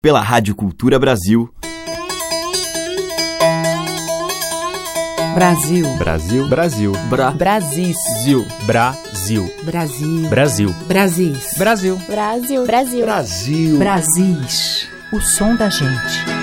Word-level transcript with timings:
pela 0.00 0.20
Rádio 0.20 0.54
Cultura 0.54 0.96
Brasil. 0.96 1.52
Brasil. 5.34 5.96
Brasil. 5.96 6.48
Brasil. 6.48 6.92
Bra. 7.10 7.32
Brasil. 7.32 7.94
Brasil. 8.64 9.50
Brasil. 9.64 10.24
Brasil. 10.28 10.72
Brasil. 10.86 11.38
Brasil. 11.56 11.96
Brasil. 12.06 12.64
Brasil. 12.64 13.04
Brasil. 13.04 13.78
Brasis. 13.78 14.88
O 15.12 15.20
som 15.20 15.56
da 15.56 15.68
gente. 15.68 16.38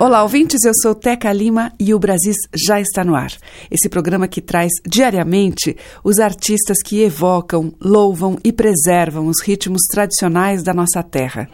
Olá, 0.00 0.22
ouvintes, 0.24 0.64
eu 0.64 0.72
sou 0.82 0.92
Teca 0.92 1.32
Lima 1.32 1.72
e 1.78 1.94
o 1.94 1.98
Brasis 1.98 2.36
já 2.56 2.80
está 2.80 3.04
no 3.04 3.14
ar. 3.14 3.30
Esse 3.70 3.88
programa 3.88 4.26
que 4.26 4.40
traz 4.40 4.72
diariamente 4.84 5.76
os 6.02 6.18
artistas 6.18 6.82
que 6.82 7.02
evocam, 7.02 7.72
louvam 7.80 8.36
e 8.42 8.52
preservam 8.52 9.28
os 9.28 9.40
ritmos 9.42 9.82
tradicionais 9.92 10.64
da 10.64 10.74
nossa 10.74 11.04
terra. 11.04 11.48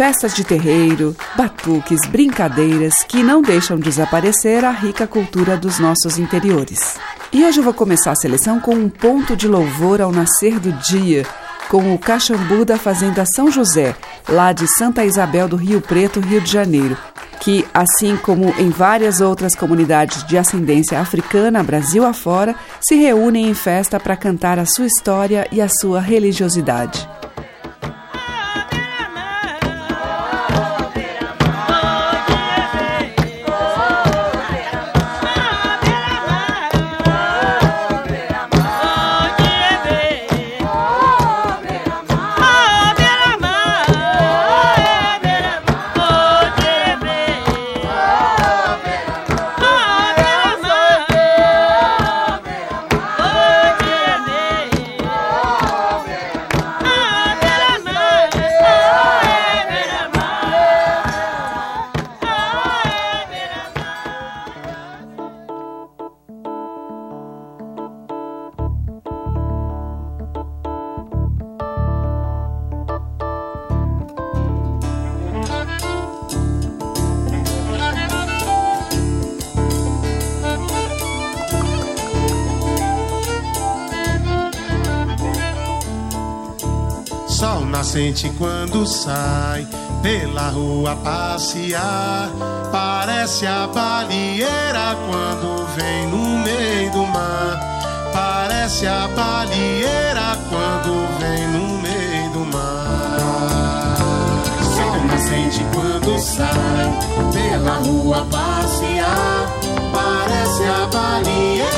Festas 0.00 0.34
de 0.34 0.44
terreiro, 0.44 1.14
batuques, 1.36 2.00
brincadeiras 2.08 3.02
que 3.06 3.22
não 3.22 3.42
deixam 3.42 3.78
desaparecer 3.78 4.64
a 4.64 4.70
rica 4.70 5.06
cultura 5.06 5.58
dos 5.58 5.78
nossos 5.78 6.18
interiores. 6.18 6.98
E 7.30 7.44
hoje 7.44 7.58
eu 7.60 7.62
vou 7.62 7.74
começar 7.74 8.12
a 8.12 8.16
seleção 8.16 8.58
com 8.60 8.74
um 8.74 8.88
ponto 8.88 9.36
de 9.36 9.46
louvor 9.46 10.00
ao 10.00 10.10
nascer 10.10 10.58
do 10.58 10.72
dia, 10.72 11.26
com 11.68 11.94
o 11.94 11.98
Caxambu 11.98 12.64
da 12.64 12.78
Fazenda 12.78 13.26
São 13.26 13.50
José, 13.50 13.94
lá 14.26 14.54
de 14.54 14.66
Santa 14.78 15.04
Isabel 15.04 15.46
do 15.46 15.56
Rio 15.56 15.82
Preto, 15.82 16.18
Rio 16.18 16.40
de 16.40 16.50
Janeiro, 16.50 16.96
que, 17.38 17.66
assim 17.74 18.16
como 18.16 18.54
em 18.58 18.70
várias 18.70 19.20
outras 19.20 19.54
comunidades 19.54 20.24
de 20.24 20.38
ascendência 20.38 20.98
africana, 20.98 21.62
Brasil 21.62 22.06
afora, 22.06 22.54
se 22.80 22.94
reúnem 22.94 23.50
em 23.50 23.54
festa 23.54 24.00
para 24.00 24.16
cantar 24.16 24.58
a 24.58 24.64
sua 24.64 24.86
história 24.86 25.46
e 25.52 25.60
a 25.60 25.68
sua 25.68 26.00
religiosidade. 26.00 27.06
Nascente 87.80 88.30
quando 88.36 88.84
sai 88.84 89.66
pela 90.02 90.50
rua 90.50 90.94
passear. 90.96 92.28
Parece 92.70 93.46
a 93.46 93.66
balieira 93.68 94.94
quando 95.08 95.66
vem 95.74 96.06
no 96.08 96.44
meio 96.44 96.90
do 96.92 97.06
mar. 97.06 97.58
Parece 98.12 98.86
a 98.86 99.08
balieira 99.08 100.36
quando 100.50 101.08
vem 101.20 101.48
no 101.48 101.78
meio 101.78 102.30
do 102.32 102.44
mar. 102.52 103.96
Sol 104.76 105.04
nascente 105.06 105.64
quando 105.74 106.18
sai 106.18 106.92
pela 107.32 107.76
rua 107.76 108.26
passear. 108.30 109.48
Parece 109.90 110.64
a 110.66 110.86
balieira 110.86 111.69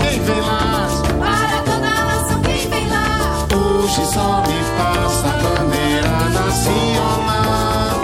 quem 0.00 0.20
vem 0.20 0.40
lá. 0.40 0.88
Para 1.18 1.62
toda 1.62 1.86
a 1.86 2.04
nação 2.04 2.40
quem 2.42 2.68
vem 2.68 2.86
lá. 2.88 3.46
Hoje 3.54 4.04
só 4.12 4.42
me 4.46 4.58
passa 4.78 5.28
a 5.28 5.30
bandeira 5.42 6.16
nacional. 6.30 7.98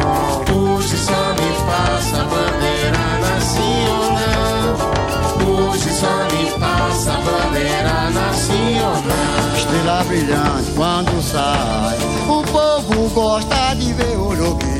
Hoje 0.52 0.96
só 0.96 1.34
me 1.34 1.50
passa 1.66 2.16
a 2.20 2.24
bandeira 2.24 3.04
nacional. 3.20 4.74
Hoje 5.46 5.90
só 5.92 6.14
me 6.32 6.44
passa 6.58 7.12
a 7.12 7.14
bandeira 7.20 8.10
nacional. 8.10 9.56
Estrela 9.56 10.04
brilhante 10.04 10.70
quando 10.74 11.22
sai. 11.22 11.98
O 12.28 12.42
povo 12.44 13.08
gosta 13.10 13.74
de 13.74 13.92
ver 13.92 14.16
o 14.16 14.34
jogueiro. 14.36 14.74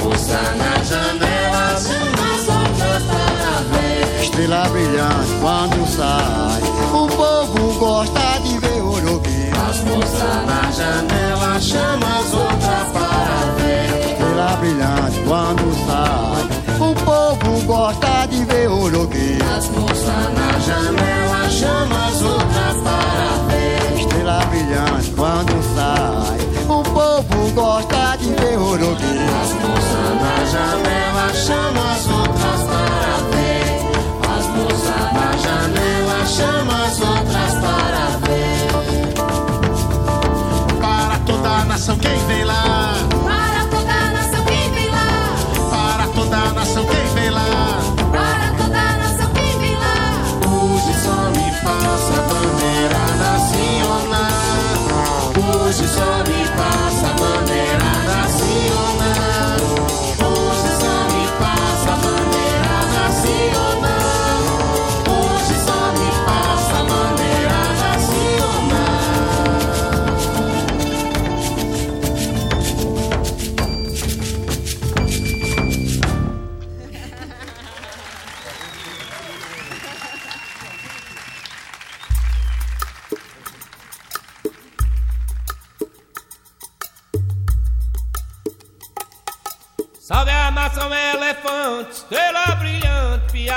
Força 0.00 0.40
na 0.56 0.82
janela, 0.84 1.76
chama 1.80 2.34
as 2.34 2.48
outras 2.48 3.02
para 3.04 3.52
ver. 3.72 4.07
Estrela 4.38 4.68
brilhante 4.68 5.32
quando 5.40 5.84
sai. 5.88 6.62
O 6.92 7.08
povo 7.08 7.74
gosta 7.80 8.38
de 8.44 8.56
ver 8.60 8.80
o 8.80 9.00
jogueiro. 9.00 9.60
As 9.68 9.80
moças 9.80 10.46
na 10.46 10.70
janela, 10.70 11.60
chama 11.60 12.20
as 12.20 12.32
outras 12.32 12.92
para 12.92 13.54
ver. 13.56 14.12
Estrela 14.12 14.56
brilhante 14.60 15.18
quando 15.26 15.74
sai. 15.86 16.44
O 16.78 16.94
povo 17.04 17.66
gosta 17.66 18.26
de 18.26 18.44
ver 18.44 18.70
o 18.70 18.88
jogueiro. 18.88 19.44
As 19.56 19.68
moças 19.70 20.06
na 20.06 20.58
janela, 20.60 21.50
chama 21.50 21.77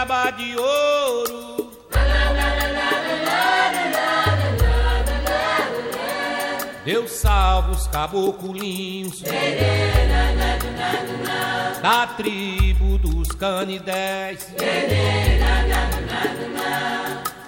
piaba 0.01 0.31
de 0.31 0.55
ouro. 0.57 1.71
Deus 6.83 7.11
salva 7.11 7.71
os 7.71 7.87
caboculinhos 7.87 9.21
da 11.81 12.07
tribo 12.07 12.97
dos 12.97 13.31
canidés. 13.33 14.47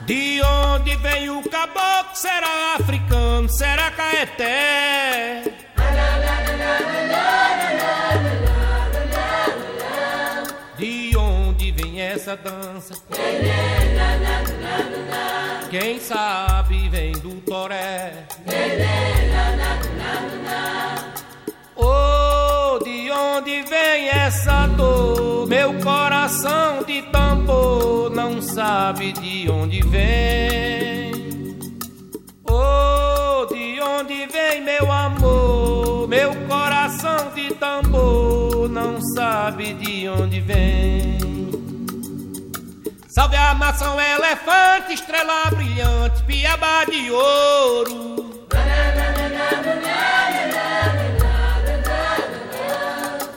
De 0.05 0.41
onde 0.43 0.95
vem 0.97 1.29
o 1.31 1.41
caboclo? 1.49 2.15
Será 2.15 2.75
africano? 2.75 3.49
Será 3.49 3.89
caeté? 3.89 5.62
Essa 12.23 12.37
dança? 12.37 12.93
Quem 15.69 15.99
sabe 15.99 16.87
vem 16.87 17.11
do 17.13 17.41
toré. 17.41 18.25
Oh, 21.75 22.79
de 22.81 23.11
onde 23.11 23.63
vem 23.63 24.07
essa 24.07 24.67
dor? 24.67 25.47
Meu 25.47 25.73
coração 25.81 26.83
de 26.83 27.01
tambor 27.01 28.09
não 28.09 28.41
sabe 28.41 29.11
de 29.11 29.49
onde 29.51 29.81
vem. 29.81 31.11
Oh, 32.45 33.45
de 33.53 33.81
onde 33.81 34.25
vem 34.27 34.61
meu 34.63 34.89
amor? 34.89 36.07
Meu 36.07 36.33
coração 36.47 37.31
de 37.35 37.53
tambor 37.55 38.69
não 38.69 39.01
sabe 39.13 39.73
de 39.73 40.07
onde 40.07 40.39
vem. 40.39 41.32
Salve 43.13 43.35
a 43.35 43.53
maçã, 43.53 43.95
elefante, 43.95 44.93
estrela 44.95 45.45
brilhante, 45.51 46.23
piaba 46.23 46.83
de 46.85 47.11
ouro. 47.11 48.41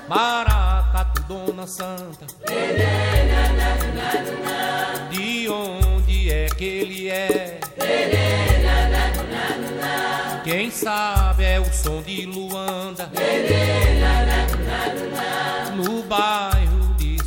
Maracatu, 0.08 1.22
Dona 1.24 1.66
Santa. 1.66 2.24
De 5.10 5.46
onde 5.50 6.32
é 6.32 6.46
que 6.46 6.64
ele 6.64 7.10
é? 7.10 7.60
Quem 10.42 10.70
sabe 10.70 11.44
é 11.44 11.60
o 11.60 11.70
som 11.70 12.00
de 12.00 12.24
Luanda. 12.24 13.10
No 15.76 16.02
bairro 16.04 16.65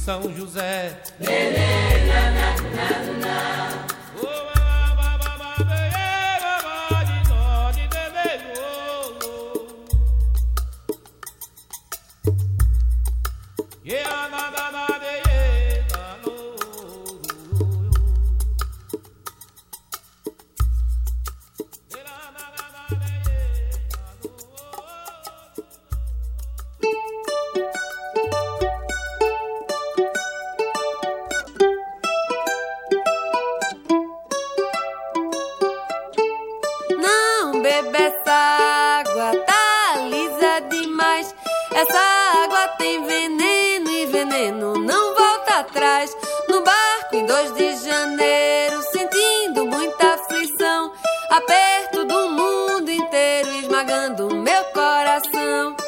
São 0.10 0.24
José. 0.36 0.98
2 47.40 47.54
de 47.54 47.86
janeiro, 47.86 48.82
sentindo 48.92 49.66
muita 49.66 50.14
aflição. 50.14 50.92
Aperto 51.30 52.04
do 52.04 52.30
mundo 52.32 52.92
inteiro, 52.92 53.50
esmagando 53.52 54.36
meu 54.36 54.64
coração. 54.66 55.79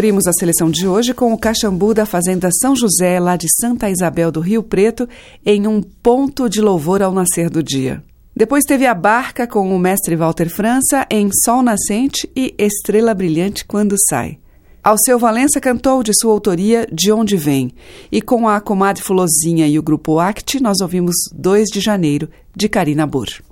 Abrimos 0.00 0.26
a 0.26 0.32
seleção 0.32 0.70
de 0.70 0.88
hoje 0.88 1.12
com 1.12 1.30
o 1.30 1.36
Caxambu 1.36 1.92
da 1.92 2.06
Fazenda 2.06 2.48
São 2.58 2.74
José, 2.74 3.20
lá 3.20 3.36
de 3.36 3.46
Santa 3.60 3.90
Isabel 3.90 4.32
do 4.32 4.40
Rio 4.40 4.62
Preto, 4.62 5.06
em 5.44 5.66
um 5.66 5.82
ponto 5.82 6.48
de 6.48 6.62
louvor 6.62 7.02
ao 7.02 7.12
nascer 7.12 7.50
do 7.50 7.62
dia. 7.62 8.02
Depois 8.34 8.64
teve 8.64 8.86
a 8.86 8.94
barca 8.94 9.46
com 9.46 9.76
o 9.76 9.78
mestre 9.78 10.16
Walter 10.16 10.48
França 10.48 11.06
em 11.10 11.28
Sol 11.44 11.62
Nascente 11.62 12.26
e 12.34 12.54
Estrela 12.56 13.12
Brilhante 13.12 13.62
Quando 13.66 13.94
Sai. 14.08 14.38
Alceu 14.82 15.18
Valença 15.18 15.60
cantou 15.60 16.02
de 16.02 16.18
sua 16.18 16.32
autoria 16.32 16.86
De 16.90 17.12
Onde 17.12 17.36
Vem. 17.36 17.70
E 18.10 18.22
com 18.22 18.48
a 18.48 18.58
comadre 18.58 19.02
Fulozinha 19.02 19.68
e 19.68 19.78
o 19.78 19.82
grupo 19.82 20.18
Act, 20.18 20.62
nós 20.62 20.80
ouvimos 20.80 21.14
2 21.34 21.68
de 21.68 21.78
Janeiro, 21.78 22.26
de 22.56 22.70
Karina 22.70 23.06
Burr. 23.06 23.42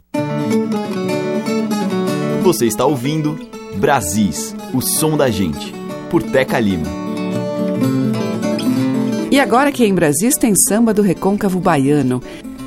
Você 2.43 2.64
está 2.64 2.87
ouvindo 2.87 3.38
Brasis, 3.76 4.57
o 4.73 4.81
som 4.81 5.14
da 5.14 5.31
gente, 5.31 5.77
por 6.11 6.23
Teca 6.23 6.59
Lima. 6.59 6.87
E 9.31 9.38
agora 9.38 9.71
que 9.71 9.85
em 9.85 9.95
Brasis 9.95 10.37
tem 10.37 10.55
samba 10.57 10.95
do 10.95 11.03
recôncavo 11.03 11.61
baiano, 11.61 12.23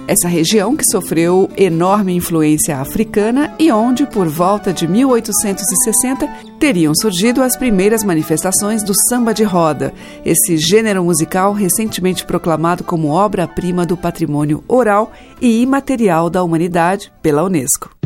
essa 0.07 0.27
região 0.27 0.75
que 0.75 0.83
sofreu 0.91 1.49
enorme 1.55 2.13
influência 2.13 2.77
africana 2.77 3.53
e 3.57 3.71
onde, 3.71 4.05
por 4.05 4.27
volta 4.27 4.73
de 4.73 4.87
1860, 4.87 6.27
teriam 6.59 6.93
surgido 6.93 7.41
as 7.41 7.55
primeiras 7.55 8.03
manifestações 8.03 8.83
do 8.83 8.93
samba 9.07 9.33
de 9.33 9.43
roda, 9.43 9.93
esse 10.25 10.57
gênero 10.57 11.03
musical 11.03 11.53
recentemente 11.53 12.25
proclamado 12.25 12.83
como 12.83 13.07
obra-prima 13.07 13.85
do 13.85 13.95
patrimônio 13.95 14.63
oral 14.67 15.11
e 15.41 15.61
imaterial 15.61 16.29
da 16.29 16.43
humanidade 16.43 17.11
pela 17.21 17.43
Unesco. 17.43 18.00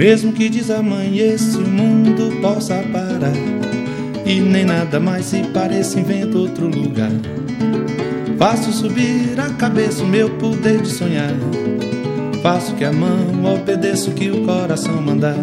Mesmo 0.00 0.32
que 0.32 0.48
desamanheça 0.48 1.58
o 1.58 1.68
mundo 1.68 2.40
possa 2.40 2.76
parar. 2.90 3.36
E 4.24 4.40
nem 4.40 4.64
nada 4.64 4.98
mais 4.98 5.26
se 5.26 5.42
pareça 5.48 6.00
inventa 6.00 6.38
outro 6.38 6.68
lugar. 6.68 7.12
Faço 8.38 8.72
subir 8.72 9.38
a 9.38 9.50
cabeça 9.50 10.02
o 10.02 10.06
meu 10.06 10.30
poder 10.38 10.80
de 10.80 10.88
sonhar. 10.88 11.34
Faço 12.42 12.74
que 12.76 12.84
a 12.86 12.90
mão 12.90 13.44
obedeça 13.44 14.08
o 14.08 14.14
que 14.14 14.30
o 14.30 14.46
coração 14.46 15.02
mandar. 15.02 15.36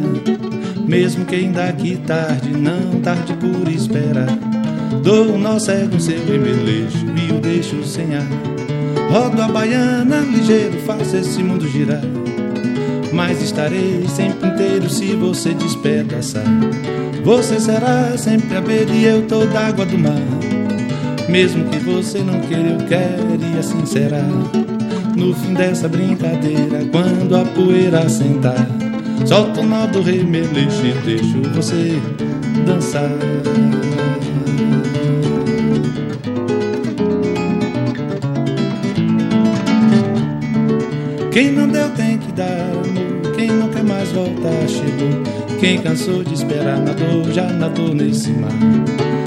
Mesmo 0.88 1.24
que 1.24 1.36
ainda 1.36 1.66
aqui 1.66 1.96
tarde, 1.98 2.50
não 2.50 3.00
tarde 3.02 3.36
por 3.36 3.72
esperar. 3.72 4.40
Dou 5.04 5.36
o 5.36 5.38
nó 5.38 5.60
cego 5.60 6.00
seu 6.00 6.18
remeleixo 6.26 7.06
e 7.16 7.32
o 7.32 7.40
deixo 7.40 7.84
sem 7.84 8.16
ar. 8.16 8.28
Rodo 9.12 9.40
a 9.40 9.48
baiana 9.50 10.22
ligeiro, 10.22 10.80
faço 10.80 11.16
esse 11.16 11.44
mundo 11.44 11.70
girar 11.70 12.02
mas 13.14 13.42
estarei 13.42 14.06
sempre 14.08 14.50
inteiro 14.50 14.90
se 14.90 15.16
você 15.16 15.54
despedaçar. 15.54 16.46
Você 17.24 17.60
será 17.60 18.18
sempre 18.18 18.56
a 18.56 18.62
beira 18.62 18.92
e 18.92 19.04
eu 19.04 19.24
toda 19.24 19.60
água 19.60 19.86
do 19.86 19.98
mar. 19.98 20.22
Mesmo 21.30 21.66
que 21.66 21.78
você 21.78 22.20
não 22.20 22.40
queira, 22.42 22.70
eu 22.70 22.88
quero 22.88 23.38
e 23.54 23.60
assim 23.60 23.86
será. 23.86 24.24
No 25.16 25.34
fim 25.34 25.54
dessa 25.54 25.90
brincadeira, 25.90 26.86
quando 26.92 27.36
a 27.36 27.44
poeira 27.44 28.08
sentar, 28.08 28.68
solta 29.26 29.62
o 29.62 29.66
nó 29.66 29.88
do 29.88 30.02
remeleixo 30.02 30.86
e 30.86 30.94
deixo 31.06 31.42
você 31.54 32.00
dançar. 32.66 33.10
Quem 41.32 41.52
não 41.52 41.68
deu 41.68 41.90
tem 41.92 42.18
que 42.18 42.32
dar 42.32 42.87
mais 44.14 44.72
chegou. 44.72 45.60
Quem 45.60 45.80
cansou 45.80 46.24
de 46.24 46.34
esperar 46.34 46.80
nadou, 46.80 47.32
já 47.32 47.48
nadou 47.52 47.94
nesse 47.94 48.32
mar. 48.32 48.52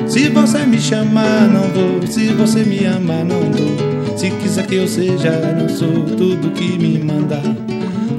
Se 0.07 0.29
você 0.29 0.59
me 0.67 0.81
chamar, 0.81 1.49
não 1.49 1.63
vou. 1.69 2.07
Se 2.07 2.29
você 2.29 2.65
me 2.65 2.87
amar, 2.87 3.25
não 3.25 3.51
dou. 3.51 4.17
Se 4.17 4.31
quiser 4.31 4.67
que 4.67 4.77
eu 4.77 4.89
seja, 4.89 5.31
não 5.59 5.69
sou 5.69 6.05
tudo 6.17 6.51
que 6.51 6.79
me 6.79 6.99
mandar. 6.99 7.43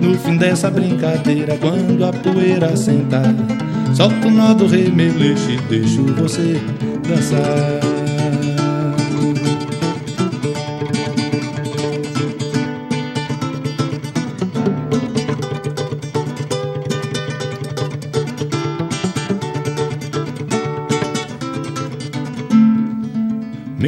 No 0.01 0.17
fim 0.17 0.37
dessa 0.37 0.69
brincadeira, 0.69 1.57
quando 1.57 2.03
a 2.03 2.11
poeira 2.11 2.75
sentar, 2.75 3.35
solta 3.93 4.27
o 4.27 4.31
nó 4.31 4.53
do 4.53 4.67
remeleixo 4.67 5.51
e 5.51 5.57
deixo 5.69 6.03
você 6.15 6.59
dançar. 7.07 7.90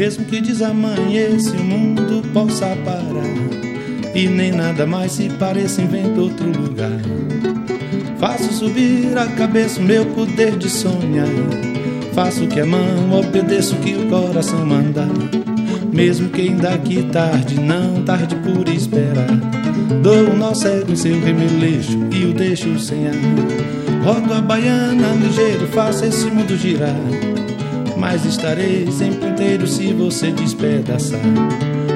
Mesmo 0.04 0.26
que 0.26 0.42
desamanheça 0.42 1.56
o 1.56 1.64
mundo 1.64 2.22
possa 2.34 2.76
parar 2.84 4.12
E 4.14 4.28
nem 4.28 4.52
nada 4.52 4.86
mais 4.86 5.14
se 5.14 5.30
pareça 5.30 5.82
inventa 5.82 6.20
outro 6.20 6.46
lugar. 6.46 7.00
Faço 8.20 8.52
subir 8.52 9.18
a 9.18 9.28
cabeça 9.28 9.80
o 9.80 9.84
meu 9.84 10.06
poder 10.08 10.58
de 10.58 10.70
sonhar. 10.70 11.30
Faço 12.12 12.46
que 12.48 12.60
a 12.60 12.66
mão 12.66 13.18
obedeça 13.18 13.76
o 13.76 13.80
que 13.80 13.94
o 13.94 14.10
coração 14.10 14.66
mandar. 14.66 15.08
Mesmo 15.94 16.28
que 16.28 16.42
ainda 16.42 16.74
aqui 16.74 17.04
tarde, 17.04 17.58
não 17.62 18.04
tarde 18.04 18.36
por 18.36 18.68
esperar. 18.68 19.40
Dou 20.02 20.32
o 20.32 20.38
nó 20.38 20.54
cego 20.54 20.92
em 20.92 20.98
seu 20.98 21.18
remeleixo 21.22 21.98
e 22.12 22.26
o 22.26 22.34
deixo 22.34 22.78
sem 22.78 23.08
ar. 23.08 23.16
Rodo 24.04 24.34
a 24.34 24.42
baiana 24.42 25.14
ligeiro, 25.14 25.66
faço 25.68 26.04
esse 26.04 26.26
mundo 26.26 26.58
girar 26.58 26.94
mas 28.04 28.26
estarei 28.26 28.86
sempre 28.92 29.30
inteiro 29.30 29.66
se 29.66 29.94
você 29.94 30.30
despedaçar. 30.30 31.22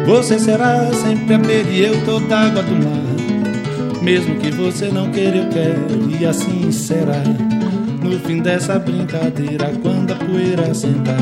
Você 0.06 0.40
será 0.40 0.90
sempre 0.94 1.34
a 1.34 1.38
beira 1.38 1.70
e 1.70 1.84
eu 1.84 2.06
toda 2.06 2.34
água 2.34 2.64
do 2.64 2.76
mar. 2.76 4.02
Mesmo 4.02 4.36
que 4.36 4.50
você 4.50 4.88
não 4.88 5.12
queira, 5.12 5.36
eu 5.36 5.50
quero, 5.50 6.10
e 6.18 6.26
assim 6.26 6.72
será. 6.72 7.22
No 8.02 8.18
fim 8.22 8.42
dessa 8.42 8.80
brincadeira, 8.80 9.70
quando 9.82 10.14
a 10.14 10.16
poeira 10.16 10.74
sentar, 10.74 11.20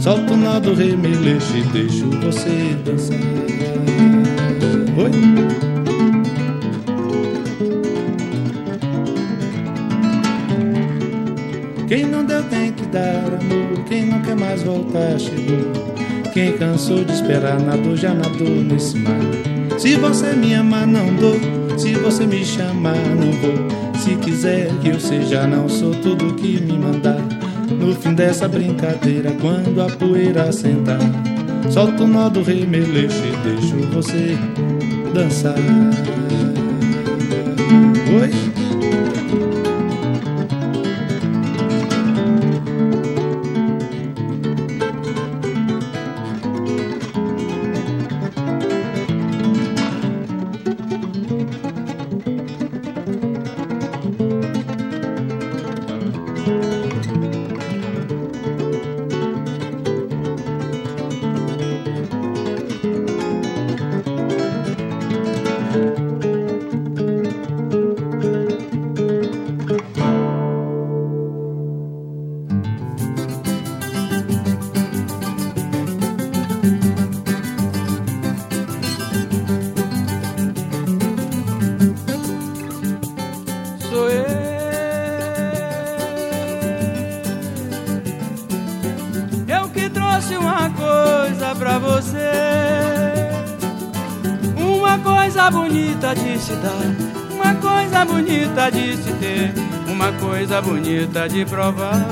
solto 0.00 0.34
o 0.34 0.36
nó 0.36 0.58
do 0.58 0.74
remeleixo 0.74 1.56
e 1.56 1.62
deixo 1.72 2.10
você 2.20 2.76
dançar. 2.84 3.16
Oi? 4.96 5.67
Não 12.28 12.42
deu 12.42 12.50
tem 12.50 12.72
que 12.72 12.84
dar 12.88 13.24
amor, 13.40 13.84
quem 13.88 14.04
não 14.04 14.20
quer 14.20 14.36
mais 14.36 14.62
voltar 14.62 15.18
chegou. 15.18 15.72
Quem 16.34 16.58
cansou 16.58 17.02
de 17.02 17.10
esperar 17.12 17.58
nadou, 17.58 17.96
já 17.96 18.12
nadou 18.12 18.50
nesse 18.50 18.98
mar. 18.98 19.18
Se 19.78 19.96
você 19.96 20.34
me 20.34 20.54
amar, 20.54 20.86
não 20.86 21.06
dou. 21.14 21.40
Se 21.78 21.94
você 21.94 22.26
me 22.26 22.44
chamar, 22.44 22.98
não 23.16 23.32
vou. 23.32 23.54
Se 23.98 24.14
quiser 24.16 24.68
que 24.82 24.90
eu 24.90 25.00
seja, 25.00 25.46
não 25.46 25.70
sou 25.70 25.94
tudo 25.94 26.34
que 26.34 26.60
me 26.60 26.76
mandar. 26.76 27.18
No 27.70 27.94
fim 27.94 28.12
dessa 28.12 28.46
brincadeira, 28.46 29.32
quando 29.40 29.80
a 29.80 29.86
poeira 29.86 30.52
sentar, 30.52 31.00
solto 31.70 32.04
o 32.04 32.06
nó 32.06 32.28
do 32.28 32.42
remeleixo 32.42 33.22
e 33.24 33.48
deixo 33.48 33.76
você 33.90 34.36
dançar. 35.14 35.54
Oi? 38.20 38.47
Bonita 98.28 98.70
de 98.70 98.94
se 98.94 99.12
ter, 99.14 99.54
uma 99.86 100.12
coisa 100.12 100.60
bonita 100.60 101.26
de 101.26 101.46
provar. 101.46 102.06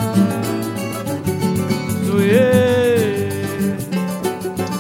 Sou 2.07 2.21
eu, 2.21 3.29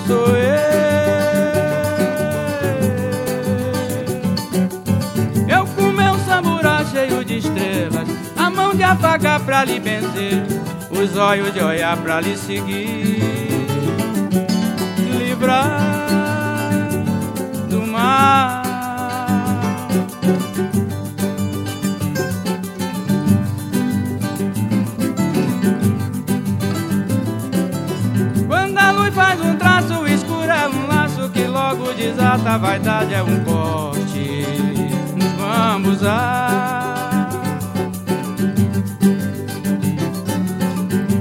sou 0.06 0.28
eu. 0.28 0.56
Eu 5.46 5.66
com 5.66 5.92
meu 5.92 6.18
samburá 6.20 6.82
cheio 6.86 7.22
de 7.22 7.36
estrelas, 7.38 8.08
a 8.34 8.48
mão 8.48 8.74
de 8.74 8.82
afagar 8.82 9.38
pra 9.40 9.62
lhe 9.64 9.78
benzer, 9.78 10.42
os 10.90 11.18
olhos 11.18 11.52
de 11.52 11.60
olhar 11.60 11.98
pra 11.98 12.18
lhe 12.18 12.34
seguir, 12.34 13.20
livrar 15.18 15.82
do 17.68 17.82
mar. 17.86 18.55
A 32.56 32.58
vaidade 32.58 33.12
é 33.12 33.22
um 33.22 33.44
corte. 33.44 34.46
Nos 35.14 35.32
vamos 35.32 36.02
a. 36.02 37.28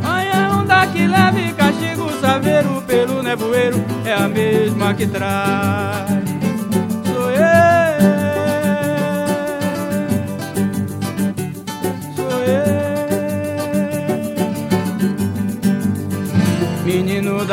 Olha 0.01 0.45
a 0.45 0.57
onda 0.57 0.87
que 0.87 1.05
leva 1.05 1.37
e 1.41 1.51
castiga 1.51 2.03
o 2.03 2.21
saveiro 2.21 2.81
pelo 2.83 3.21
nevoeiro. 3.21 3.83
É 4.05 4.13
a 4.13 4.29
mesma 4.29 4.93
que 4.93 5.05
traz. 5.07 6.24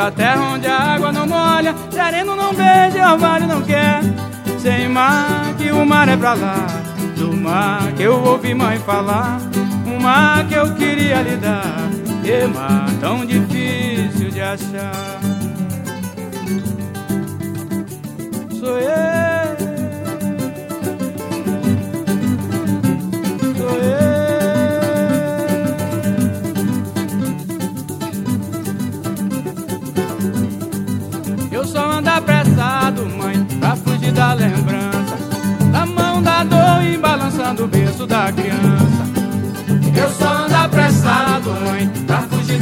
Da 0.02 0.10
terra 0.10 0.54
onde 0.54 0.66
a 0.66 0.94
água 0.94 1.12
não 1.12 1.28
molha, 1.28 1.76
sereno 1.92 2.34
não 2.34 2.52
beija, 2.52 3.12
orvalho 3.12 3.46
não 3.46 3.62
quer. 3.62 4.00
Sem 4.58 4.88
mar 4.88 5.54
que 5.56 5.70
o 5.70 5.86
mar 5.86 6.08
é 6.08 6.16
pra 6.16 6.34
lá, 6.34 6.66
do 7.16 7.32
mar 7.36 7.92
que 7.92 8.02
eu 8.02 8.20
ouvi 8.24 8.52
mãe 8.52 8.80
falar, 8.80 9.38
um 9.86 10.00
mar 10.00 10.44
que 10.48 10.54
eu 10.54 10.74
queria 10.74 11.22
lhe 11.22 11.36
dar, 11.36 11.88
e 12.24 12.46
mar 12.48 12.86
tão 13.00 13.24
difícil 13.24 14.30
de 14.30 14.40
achar. 14.40 15.20
Sou 18.58 18.78
eu. 18.78 19.11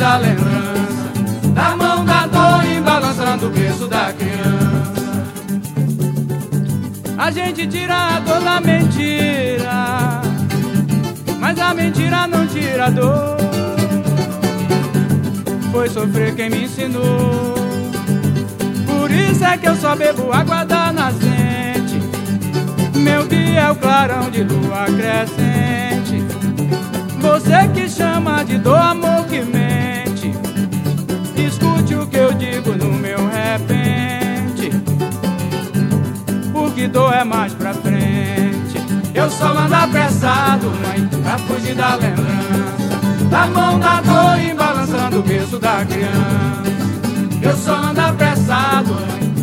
Da 0.01 0.17
lembrança 0.17 1.13
Da 1.55 1.77
mão 1.77 2.05
da 2.07 2.27
dor 2.27 2.65
e 2.65 2.81
balançando 2.81 3.49
o 3.49 3.51
berço 3.51 3.87
da 3.87 4.11
criança 4.15 5.27
A 7.19 7.31
gente 7.31 7.67
tira 7.67 8.17
a 8.17 8.21
dor 8.21 8.41
da 8.41 8.61
mentira 8.63 10.23
Mas 11.39 11.59
a 11.59 11.75
mentira 11.75 12.27
não 12.27 12.47
tira 12.47 12.87
a 12.87 12.91
dor 12.91 13.37
Foi 15.71 15.89
sofrer 15.91 16.35
quem 16.35 16.49
me 16.49 16.65
ensinou 16.65 17.61
por 18.87 19.11
isso 19.11 19.45
é 19.45 19.57
que 19.57 19.67
eu 19.67 19.75
só 19.77 19.97
bebo 19.97 20.31
água 20.33 20.63
da 20.63 20.93
nascente. 20.93 22.01
Meu 22.95 23.27
dia 23.27 23.61
é 23.61 23.71
o 23.71 23.75
clarão 23.75 24.31
de 24.31 24.43
lua 24.43 24.85
crescente. 24.85 26.23
Você 27.19 27.69
que 27.75 27.89
chama 27.89 28.45
de 28.45 28.59
dor, 28.59 28.79
amor 28.79 29.25
que 29.27 29.41
mente. 29.41 29.70
Escute 31.91 31.95
o 31.95 32.07
que 32.07 32.17
eu 32.17 32.33
digo 32.35 32.73
no 32.77 32.93
meu 32.93 33.19
repente. 33.29 34.71
Porque 36.53 36.87
dor 36.87 37.13
é 37.13 37.25
mais 37.25 37.53
pra 37.55 37.75
frente. 37.75 38.79
Eu 39.13 39.29
só 39.29 39.57
ando 39.57 39.75
apressado, 39.75 40.67
mãe, 40.67 41.09
pra 41.23 41.39
fugir 41.39 41.75
da 41.75 41.97
lembrança. 41.97 43.01
Da 43.29 43.47
mão 43.47 43.79
da 43.81 44.01
dor 44.01 44.39
e 44.41 44.55
balançando 44.55 45.19
o 45.19 45.23
berço 45.23 45.59
da 45.59 45.85
criança. 45.85 46.71
Eu 47.43 47.57
só 47.57 47.75
ando 47.75 48.01
apressado 48.01 48.97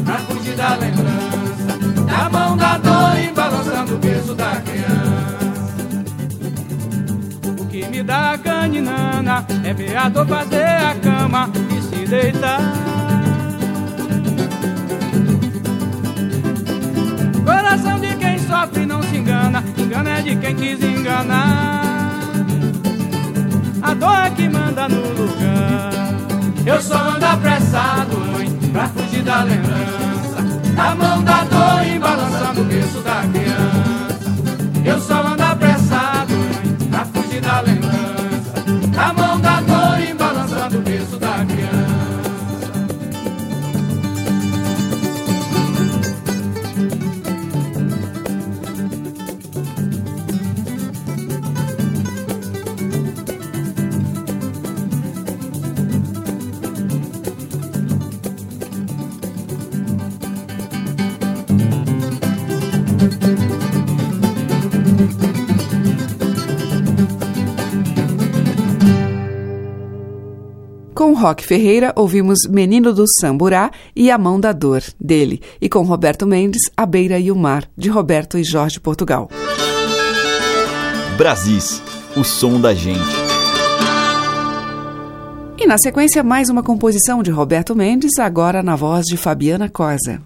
pra 0.06 0.18
fugir 0.20 0.56
da 0.56 0.76
lembrança 0.76 2.06
Da 2.06 2.30
mão 2.30 2.56
da 2.56 2.78
dor 2.78 3.20
e 3.20 3.34
balançando 3.34 3.96
o 3.96 3.98
berço 3.98 4.36
da 4.36 4.62
criança 4.62 6.06
O 7.60 7.66
que 7.66 7.88
me 7.88 8.04
dá 8.04 8.38
caninana 8.38 9.44
é 9.64 9.74
ver 9.74 9.98
a 9.98 10.10
dor 10.10 10.28
fazer 10.28 10.64
a 10.64 10.94
cama 11.02 11.50
deitar. 12.08 12.60
Coração 17.46 18.00
de 18.00 18.16
quem 18.16 18.40
sofre 18.40 18.86
não 18.86 19.02
se 19.04 19.18
engana 19.18 19.64
Engana 19.78 20.10
é 20.20 20.22
de 20.22 20.36
quem 20.36 20.56
quis 20.56 20.84
enganar. 20.84 21.82
A 23.82 23.94
dor 23.94 24.16
é 24.26 24.30
que 24.30 24.50
manda 24.50 24.88
no 24.88 25.02
lugar. 25.22 25.92
Eu 26.66 26.82
só 26.82 26.98
ando 26.98 27.26
apressado, 27.26 28.18
mãe, 28.32 28.50
pra 28.72 28.88
fugir 28.90 29.24
da 29.24 29.44
lembrança. 29.44 30.44
Da 30.76 30.96
mão 30.96 31.24
da 31.24 31.44
dor 31.44 31.86
e 31.88 32.00
balançando 32.00 32.62
o 32.62 32.66
berço 32.66 33.00
da 33.00 33.24
criança. 33.34 34.86
Eu 34.86 35.00
só 35.00 35.26
ando 35.26 35.44
apressado, 35.44 36.34
mãe, 36.34 36.90
pra 36.90 37.06
fugir 37.06 37.42
da 37.42 37.62
lembrança. 37.62 38.64
Da 38.94 39.14
mão 39.14 39.40
da 39.40 39.62
dor 39.62 40.02
e 40.02 40.14
balançando 40.14 40.78
o 40.78 40.82
berço 40.82 41.18
da 41.18 41.46
criança 41.46 41.57
Com 71.18 71.24
Roque 71.24 71.48
Ferreira, 71.48 71.92
ouvimos 71.96 72.46
Menino 72.48 72.94
do 72.94 73.04
Samburá 73.20 73.72
e 73.96 74.12
A 74.12 74.20
Mão 74.20 74.40
da 74.40 74.52
Dor, 74.52 74.84
dele, 75.02 75.42
e 75.60 75.68
com 75.68 75.82
Roberto 75.82 76.28
Mendes, 76.28 76.62
A 76.78 76.86
Beira 76.86 77.18
e 77.18 77.32
o 77.32 77.36
Mar, 77.36 77.68
de 77.76 77.90
Roberto 77.90 78.38
e 78.38 78.44
Jorge 78.44 78.80
Portugal. 78.80 79.28
Brasis, 81.18 81.82
o 82.16 82.24
som 82.24 82.62
da 82.62 82.72
gente. 82.76 83.02
E 85.58 85.66
na 85.66 85.80
sequência, 85.80 86.22
mais 86.22 86.52
uma 86.52 86.62
composição 86.62 87.24
de 87.24 87.32
Roberto 87.32 87.76
Mendes, 87.76 88.20
agora 88.20 88.62
na 88.62 88.76
voz 88.76 89.06
de 89.06 89.18
Fabiana 89.18 89.68
Cosa. 89.68 90.22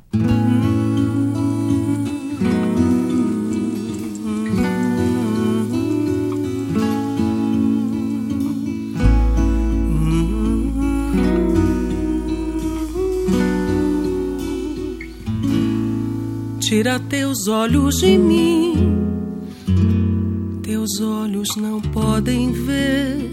Tira 16.72 16.98
teus 16.98 17.50
olhos 17.50 17.96
de 17.96 18.18
mim, 18.18 18.74
teus 20.64 21.02
olhos 21.02 21.50
não 21.58 21.82
podem 21.82 22.54
ver 22.54 23.30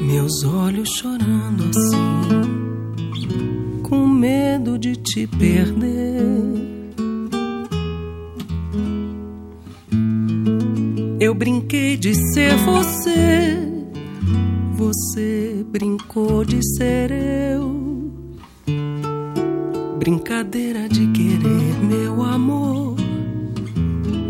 meus 0.00 0.42
olhos 0.42 0.88
chorando 0.88 1.64
assim, 1.64 2.00
com 3.82 4.06
medo 4.06 4.78
de 4.78 4.96
te 4.96 5.26
perder. 5.26 6.64
Eu 11.20 11.34
brinquei 11.34 11.98
de 11.98 12.14
ser 12.32 12.56
você, 12.56 13.58
você 14.78 15.62
brincou 15.70 16.42
de 16.42 16.58
ser 16.78 17.10
eu. 17.10 17.73
Brincadeira 20.04 20.86
de 20.86 21.06
querer 21.12 21.82
meu 21.82 22.22
amor, 22.22 22.94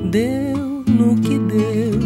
deu 0.08 0.84
no 0.86 1.20
que 1.20 1.36
deu. 1.36 1.98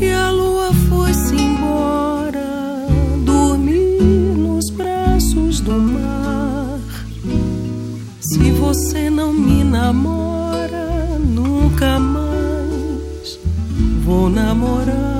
E 0.00 0.10
a 0.10 0.30
lua 0.32 0.72
foi-se 0.88 1.36
embora, 1.36 2.88
dormir 3.24 4.02
nos 4.36 4.68
braços 4.70 5.60
do 5.60 5.78
mar. 5.78 6.80
Se 8.18 8.50
você 8.50 9.08
não 9.08 9.32
me 9.32 9.62
namora, 9.62 11.20
nunca 11.20 12.00
mais 12.00 13.38
vou 14.04 14.28
namorar. 14.28 15.11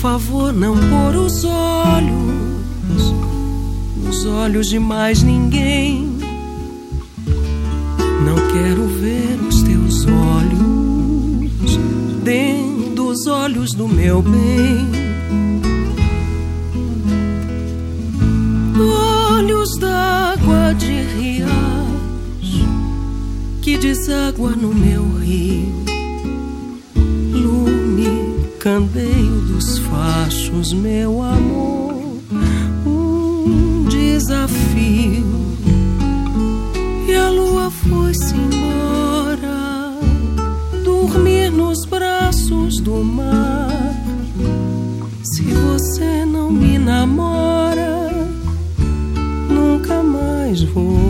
Favor 0.00 0.50
não 0.50 0.74
pôr 0.74 1.14
os 1.14 1.44
olhos 1.44 3.12
nos 4.02 4.24
olhos 4.24 4.66
de 4.70 4.78
mais 4.78 5.22
ninguém. 5.22 6.16
Não 8.24 8.36
quero 8.50 8.86
ver 8.86 9.38
os 9.46 9.62
teus 9.62 10.06
olhos 10.06 11.78
dentro 12.24 12.94
dos 12.94 13.26
olhos 13.26 13.74
do 13.74 13.86
meu 13.86 14.22
bem. 14.22 14.88
Olhos 19.28 19.76
d'água 19.78 20.74
de 20.78 21.02
riacho 21.02 22.68
que 23.60 23.76
deságua 23.76 24.52
no 24.52 24.74
meu 24.74 25.06
rio. 25.18 25.89
Candeio 28.60 29.40
dos 29.48 29.78
fachos, 29.78 30.74
meu 30.74 31.22
amor. 31.22 31.94
Um 32.84 33.86
desafio 33.88 35.24
e 37.08 37.14
a 37.14 37.30
lua 37.30 37.70
foi-se 37.70 38.34
embora, 38.34 39.94
dormir 40.84 41.50
nos 41.50 41.86
braços 41.86 42.80
do 42.80 43.02
mar. 43.02 43.94
Se 45.22 45.42
você 45.42 46.26
não 46.26 46.52
me 46.52 46.78
namora, 46.78 48.10
nunca 49.48 50.02
mais 50.02 50.62
vou 50.64 51.09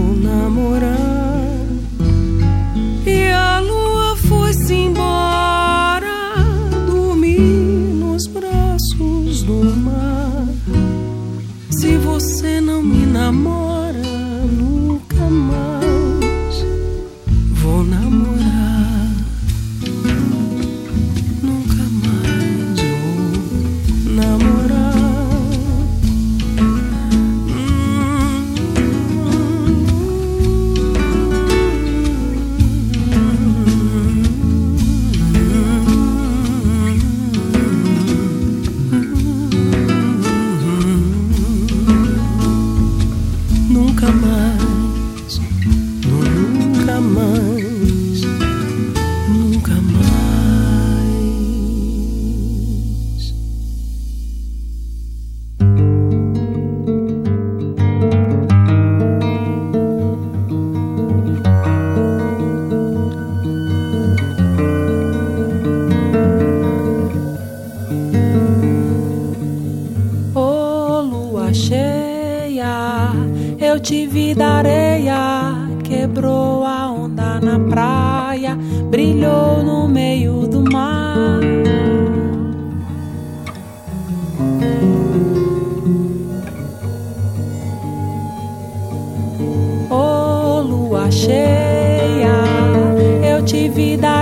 eu 73.60 73.78
te 73.78 74.06
vi 74.06 74.34
da 74.34 74.54
areia, 74.54 75.54
quebrou 75.84 76.64
a 76.64 76.90
onda 76.90 77.38
na 77.38 77.60
praia, 77.60 78.56
brilhou 78.90 79.62
no 79.62 79.86
meio 79.86 80.46
do 80.48 80.64
mar. 80.72 81.40
Ô 89.90 90.62
lua 90.62 91.10
cheia, 91.10 92.32
eu 93.22 93.44
te 93.44 93.68
vi 93.68 93.98
da 93.98 94.19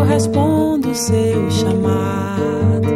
eu 0.00 0.06
respondo 0.06 0.94
seu 0.94 1.50
chamado. 1.50 2.88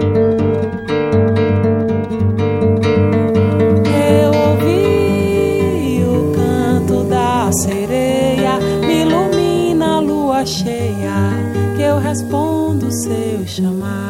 Eu 4.10 4.32
ouvi 4.50 6.02
o 6.02 6.32
canto 6.34 7.04
da 7.04 7.50
sereia, 7.52 8.58
me 8.80 9.02
ilumina 9.02 9.96
a 9.96 10.00
lua 10.00 10.46
cheia, 10.46 11.30
que 11.76 11.82
eu 11.82 11.98
respondo 11.98 12.90
seu 12.90 13.46
chamado. 13.46 14.03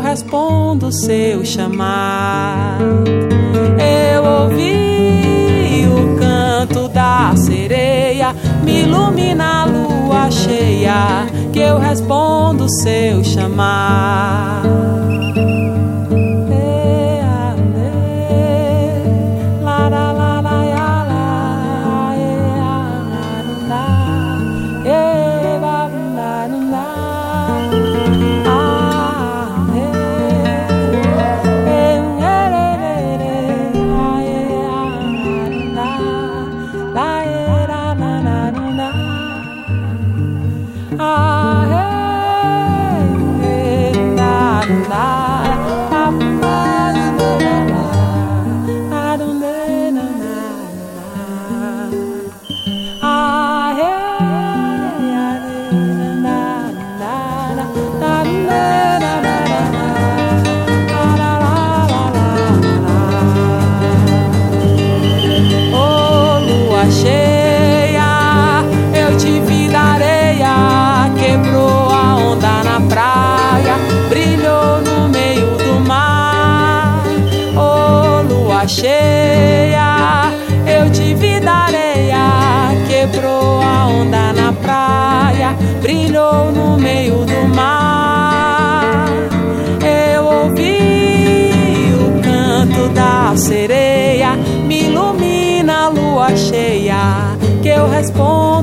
Eu 0.00 0.02
respondo 0.02 0.90
seu 0.90 1.44
chamado. 1.44 3.04
Eu 3.78 4.24
ouvi 4.24 5.86
o 5.86 6.18
canto 6.18 6.88
da 6.88 7.34
sereia, 7.36 8.34
me 8.64 8.82
ilumina 8.82 9.62
a 9.62 9.64
lua 9.66 10.30
cheia, 10.30 11.26
que 11.52 11.58
eu 11.58 11.78
respondo 11.78 12.66
seu 12.80 13.22
chamado. 13.22 14.59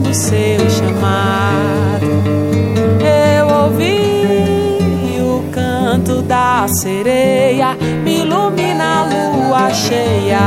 Respondo 0.07 0.13
seu 0.13 0.69
chamado. 0.69 2.05
Eu 3.03 3.47
ouvi 3.63 5.19
o 5.21 5.43
canto 5.51 6.21
da 6.21 6.67
sereia, 6.67 7.75
me 8.03 8.21
ilumina 8.21 9.01
a 9.01 9.03
lua 9.03 9.73
cheia, 9.73 10.39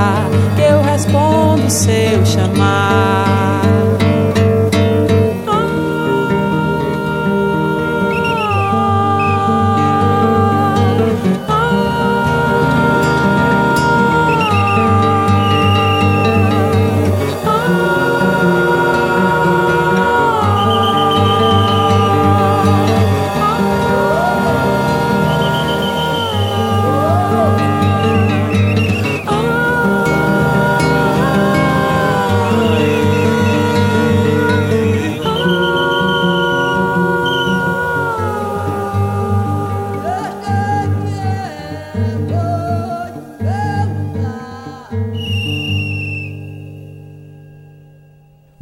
eu 0.58 0.82
respondo 0.82 1.70
seu 1.70 2.24
chamado. 2.24 3.99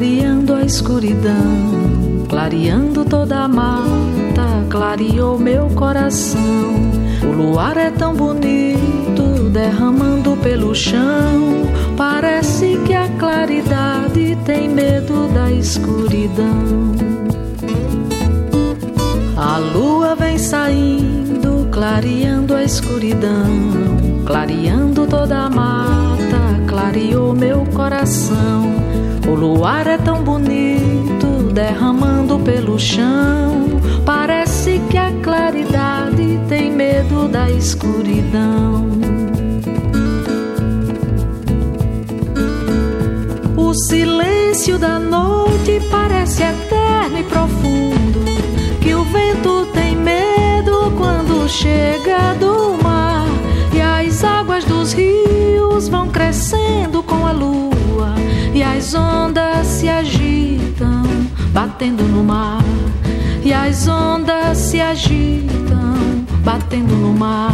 Clareando 0.00 0.54
a 0.54 0.62
escuridão, 0.62 2.24
clareando 2.26 3.04
toda 3.04 3.40
a 3.40 3.46
mata, 3.48 4.64
clareou 4.70 5.38
meu 5.38 5.66
coração. 5.74 6.40
O 7.22 7.26
luar 7.26 7.76
é 7.76 7.90
tão 7.90 8.14
bonito, 8.14 9.50
derramando 9.52 10.38
pelo 10.38 10.74
chão. 10.74 11.68
Parece 11.98 12.78
que 12.86 12.94
a 12.94 13.10
claridade 13.18 14.38
tem 14.46 14.70
medo 14.70 15.28
da 15.34 15.52
escuridão. 15.52 16.94
A 19.36 19.58
lua 19.58 20.14
vem 20.14 20.38
saindo, 20.38 21.68
clareando 21.70 22.54
a 22.54 22.64
escuridão, 22.64 23.44
clareando 24.24 25.06
toda 25.06 25.40
a 25.40 25.50
mata, 25.50 26.58
clareou 26.66 27.34
meu 27.34 27.66
coração. 27.74 28.79
O 29.30 29.34
luar 29.36 29.86
é 29.86 29.96
tão 29.96 30.24
bonito, 30.24 31.52
derramando 31.54 32.36
pelo 32.40 32.76
chão. 32.80 33.80
Parece 34.04 34.80
que 34.90 34.98
a 34.98 35.12
claridade 35.22 36.40
tem 36.48 36.72
medo 36.72 37.28
da 37.28 37.48
escuridão. 37.48 38.90
O 43.56 43.72
silêncio 43.72 44.76
da 44.80 44.98
noite 44.98 45.80
parece 45.92 46.42
eterno 46.42 47.20
e 47.20 47.22
profundo. 47.22 48.24
Que 48.80 48.96
o 48.96 49.04
vento 49.04 49.64
tem 49.66 49.94
medo 49.94 50.92
quando 50.98 51.48
chega 51.48 52.34
do 52.34 52.59
as 58.80 58.94
ondas 58.94 59.66
se 59.66 59.90
agitam, 59.90 61.02
batendo 61.52 62.02
no 62.04 62.24
mar. 62.24 62.64
E 63.44 63.52
as 63.52 63.86
ondas 63.86 64.56
se 64.56 64.80
agitam, 64.80 66.24
batendo 66.42 66.96
no 66.96 67.12
mar. 67.12 67.52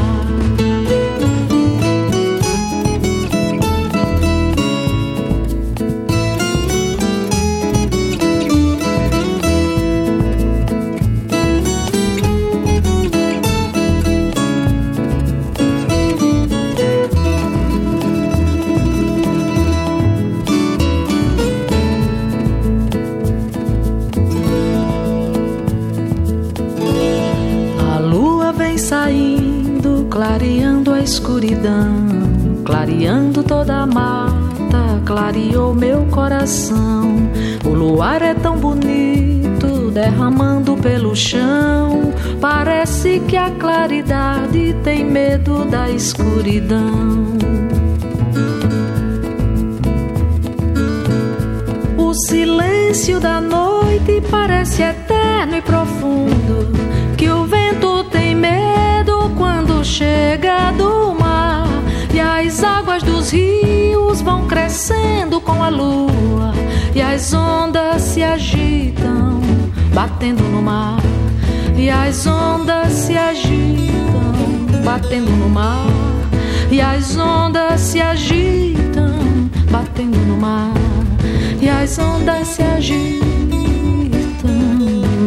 Escuridão, 31.06 32.64
clareando 32.64 33.40
toda 33.44 33.76
a 33.76 33.86
mata, 33.86 35.00
clareou 35.04 35.72
meu 35.72 36.04
coração. 36.06 37.14
O 37.64 37.68
luar 37.68 38.22
é 38.22 38.34
tão 38.34 38.56
bonito, 38.56 39.92
derramando 39.92 40.76
pelo 40.76 41.14
chão. 41.14 42.12
Parece 42.40 43.20
que 43.20 43.36
a 43.36 43.52
claridade 43.52 44.74
tem 44.82 45.04
medo 45.04 45.64
da 45.66 45.88
escuridão. 45.88 47.36
O 51.96 52.14
silêncio 52.14 53.20
da 53.20 53.40
noite 53.40 54.20
parece 54.28 54.82
eterno 54.82 55.05
vão 64.76 64.96
crescendo 64.96 65.40
com 65.40 65.62
a 65.62 65.68
lua. 65.68 66.52
E 66.94 67.00
as 67.00 67.32
ondas 67.32 68.02
se 68.02 68.22
agitam, 68.22 69.40
batendo 69.94 70.42
no 70.42 70.60
mar. 70.60 71.00
E 71.76 71.88
as 71.88 72.26
ondas 72.26 72.92
se 72.92 73.16
agitam, 73.16 74.32
batendo 74.84 75.30
no 75.30 75.48
mar. 75.48 75.86
E 76.70 76.80
as 76.80 77.16
ondas 77.16 77.80
se 77.80 78.00
agitam, 78.00 79.14
batendo 79.70 80.18
no 80.18 80.36
mar. 80.36 80.72
E 81.60 81.68
as 81.68 81.98
ondas 81.98 82.46
se 82.48 82.62
agitam 82.62 83.24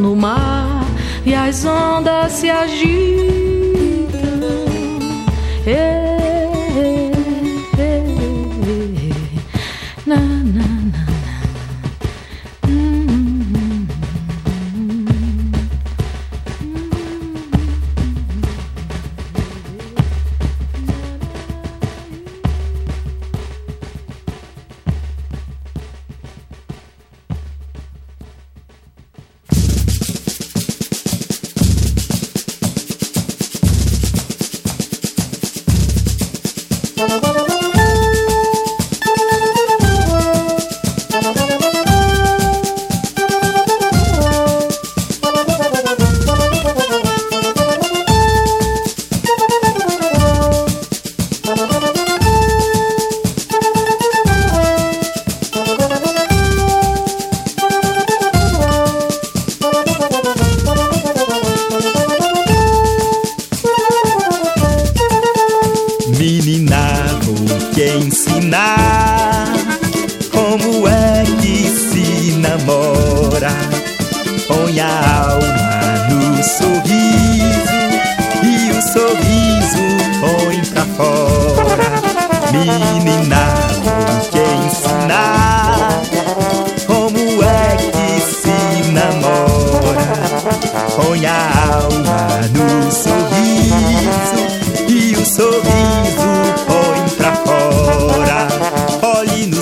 no 0.02 0.16
mar. 0.16 0.86
E 1.26 1.34
as 1.34 1.66
ondas 1.66 2.32
se 2.34 2.50
agitam. 2.50 3.00
Eh, 5.66 6.19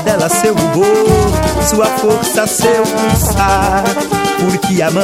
dela 0.00 0.28
seu 0.28 0.54
rubor, 0.54 0.86
sua 1.68 1.86
força, 1.86 2.46
seu 2.46 2.82
pulsar. 2.82 3.84
Porque 4.38 4.82
a 4.82 4.90
mão 4.90 5.02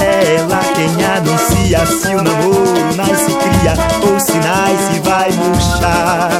é 0.00 0.36
ela 0.36 0.60
quem 0.74 1.04
anuncia 1.04 1.86
se 1.86 2.08
o 2.14 2.22
namoro 2.22 2.96
nasce 2.96 3.32
cria 3.32 3.74
ou 4.08 4.20
se 4.20 4.34
nasce 4.34 5.00
vai 5.04 5.30
murchar. 5.32 6.30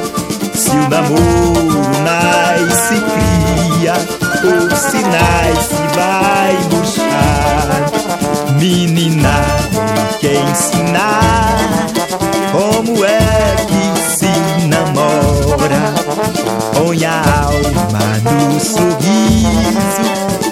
Se 0.55 0.71
o 0.71 0.89
namoro 0.89 1.83
nasce 2.03 3.01
cria 3.01 3.95
ou 4.45 4.77
se 4.77 4.99
nasce 4.99 5.75
vai 5.95 6.59
murchar. 6.71 7.91
Menina, 8.59 9.31
quer 10.21 10.37
ensinar 10.37 11.57
como 12.53 13.05
é 13.05 13.57
que 13.67 13.74
sorriso 18.65 20.03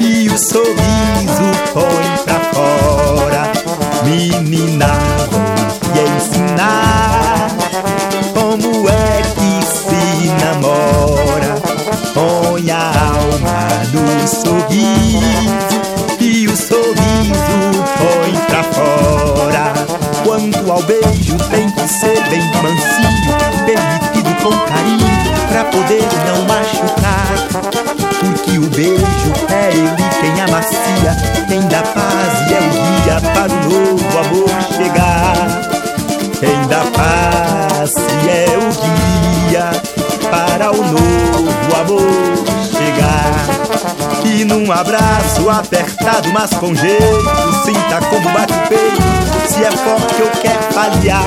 e 0.00 0.28
o 0.28 0.38
sorriso 0.38 1.50
põe 1.72 2.24
pra 2.24 2.40
fora. 2.52 3.52
Menina, 4.04 4.86
vou 5.30 5.40
te 5.92 6.00
ensinar 6.16 7.48
como 8.34 8.88
é 8.88 9.22
que 9.22 9.50
se 9.66 10.28
namora. 10.44 11.54
Põe 12.12 12.70
a 12.70 12.84
alma 12.86 13.68
no 13.92 14.28
sorriso 14.28 15.80
e 16.20 16.46
o 16.46 16.56
sorriso 16.56 17.82
põe 17.98 18.32
pra 18.46 18.62
fora. 18.64 19.72
Quanto 20.24 20.70
ao 20.70 20.82
beijo, 20.82 21.36
tem 21.50 21.70
que 21.70 21.88
ser 21.88 22.20
bem 22.28 22.42
mansinho, 22.62 23.36
permitido 23.64 24.42
com 24.42 24.50
carinho 24.66 25.12
pra 25.48 25.64
poder 25.64 26.08
não 26.26 26.44
machucar. 26.44 27.01
Beijo 28.74 29.32
é 29.50 29.68
ele 29.68 30.02
quem 30.20 30.40
amacia, 30.40 31.16
quem 31.46 31.60
dá 31.68 31.82
paz 31.82 32.50
e 32.50 32.54
é 32.54 32.58
o 32.58 32.70
guia 32.70 33.20
para 33.34 33.52
o 33.52 33.56
novo 33.68 34.18
amor 34.18 34.48
chegar. 34.76 35.36
Quem 36.40 36.66
dá 36.68 36.82
paz 36.96 37.92
e 38.24 38.28
é 38.30 38.56
o 38.56 39.50
guia 39.50 39.70
para 40.30 40.70
o 40.70 40.76
novo 40.76 41.76
amor 41.80 42.44
chegar. 42.72 43.32
E 44.24 44.44
num 44.44 44.72
abraço 44.72 45.50
apertado, 45.50 46.32
mas 46.32 46.50
com 46.54 46.74
jeito, 46.74 47.04
sinta 47.64 48.00
como 48.08 48.28
bate 48.30 48.52
o 48.54 48.68
peito. 48.68 49.21
Se 49.46 49.64
é 49.64 49.70
forte 49.70 50.22
ou 50.22 50.30
quer 50.40 50.58
falhar, 50.72 51.26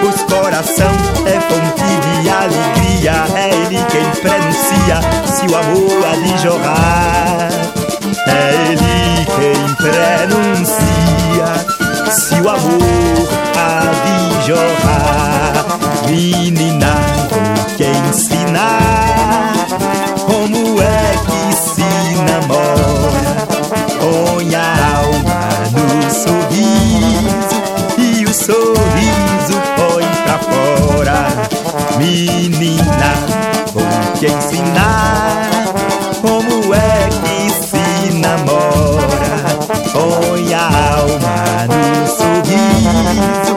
pois 0.00 0.22
coração 0.22 0.92
é 1.26 1.40
fonte 1.40 1.88
de 2.22 2.28
alegria. 2.28 3.26
É 3.36 3.48
ele 3.50 3.84
quem 3.90 4.10
prenuncia 4.20 5.00
se 5.26 5.46
o 5.46 5.56
amor 5.56 6.06
há 6.06 6.16
de 6.16 6.42
jorrar. 6.42 7.48
É 8.26 8.54
ele 8.70 9.26
quem 9.36 9.74
prenuncia 9.76 10.88
se 12.10 12.34
o 12.40 12.48
amor 12.48 13.28
há 13.56 13.80
de 14.04 14.46
jorrar. 14.46 15.66
Menina, 16.06 16.94
vou 17.30 17.76
te 17.76 17.84
ensinar 18.08 19.66
como 20.26 20.80
é 20.82 21.12
que 21.26 21.56
se 21.56 21.82
namora. 22.22 22.97
Sorriso 28.48 29.60
põe 29.76 30.04
pra 30.24 30.38
fora. 30.38 31.18
Menina, 31.98 33.10
vou 33.74 33.84
te 34.18 34.26
ensinar 34.26 35.50
como 36.22 36.74
é 36.74 37.08
que 37.22 37.50
se 37.50 38.14
namora. 38.14 39.36
Põe 39.92 40.54
a 40.54 40.64
alma 40.96 41.36
no 41.68 42.06
sorriso 42.06 43.47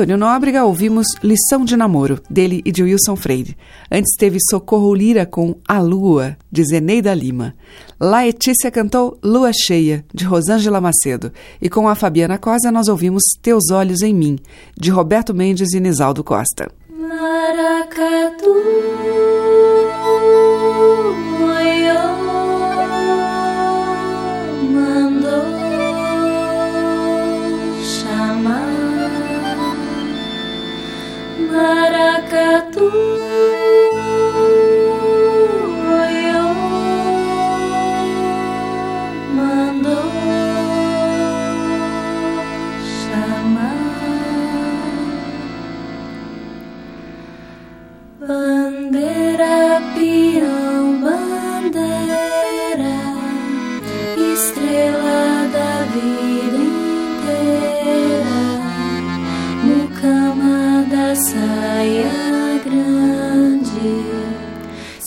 Antônio 0.00 0.16
Nóbrega, 0.16 0.64
ouvimos 0.64 1.06
Lição 1.22 1.62
de 1.62 1.76
Namoro, 1.76 2.22
dele 2.30 2.62
e 2.64 2.72
de 2.72 2.82
Wilson 2.82 3.16
Freire. 3.16 3.54
Antes 3.92 4.16
teve 4.16 4.38
Socorro 4.48 4.94
Lira 4.94 5.26
com 5.26 5.56
A 5.68 5.78
Lua, 5.78 6.38
de 6.50 6.64
Zeneida 6.64 7.12
Lima. 7.12 7.54
Laetícia 8.00 8.70
cantou 8.70 9.18
Lua 9.22 9.50
Cheia, 9.52 10.02
de 10.14 10.24
Rosângela 10.24 10.80
Macedo. 10.80 11.30
E 11.60 11.68
com 11.68 11.86
a 11.86 11.94
Fabiana 11.94 12.38
Cosa 12.38 12.72
nós 12.72 12.88
ouvimos 12.88 13.22
Teus 13.42 13.70
Olhos 13.70 14.00
em 14.00 14.14
Mim, 14.14 14.38
de 14.74 14.90
Roberto 14.90 15.34
Mendes 15.34 15.74
e 15.74 15.80
Nisaldo 15.80 16.24
Costa. 16.24 16.72
Maracatu, 16.88 18.54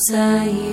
saiu 0.08 0.73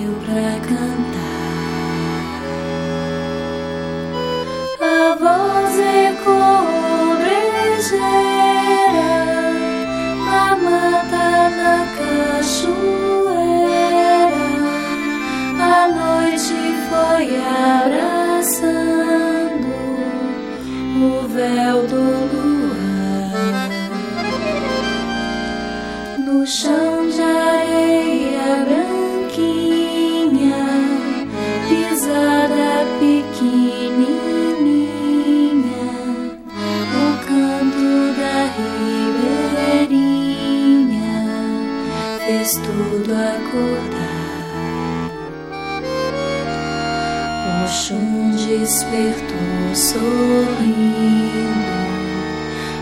despertou 48.57 49.73
sorrindo, 49.73 50.11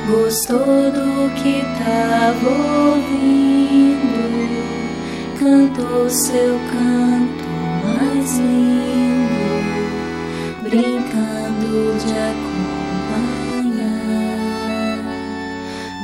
gostou 0.10 0.92
do 0.92 1.30
que 1.36 1.62
tava 1.78 2.50
ouvindo, 2.90 4.08
cantou 5.38 6.10
seu 6.10 6.60
canto 6.72 7.46
mais 7.86 8.38
lindo, 8.40 9.62
brincando 10.64 11.98
de 12.00 12.14
acompanhar. 12.32 13.30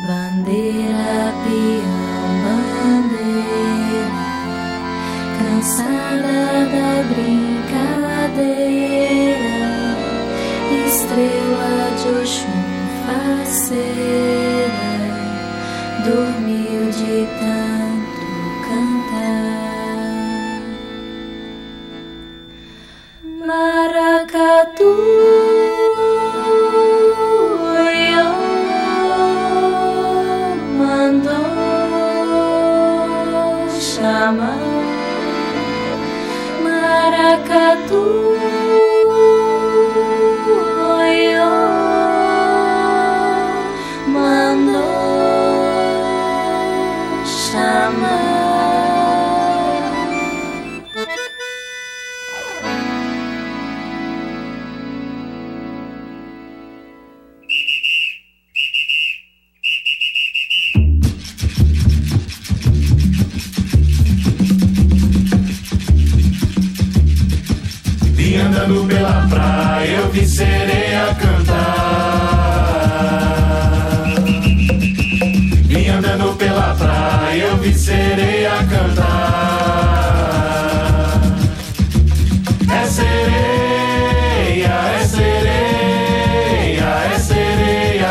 Bandeira, 0.07 1.34
peão, 1.43 2.28
bandeira, 2.45 4.09
cansada 5.39 6.38
da 6.70 6.91
brincadeira, 7.09 8.95
estrela 11.16 11.95
de 11.95 12.09
Oxum 12.22 12.59
faceira, 13.05 14.16
dormiu 16.03 16.84
de 16.91 17.26
tanto 17.39 18.26
cantar. 18.68 19.64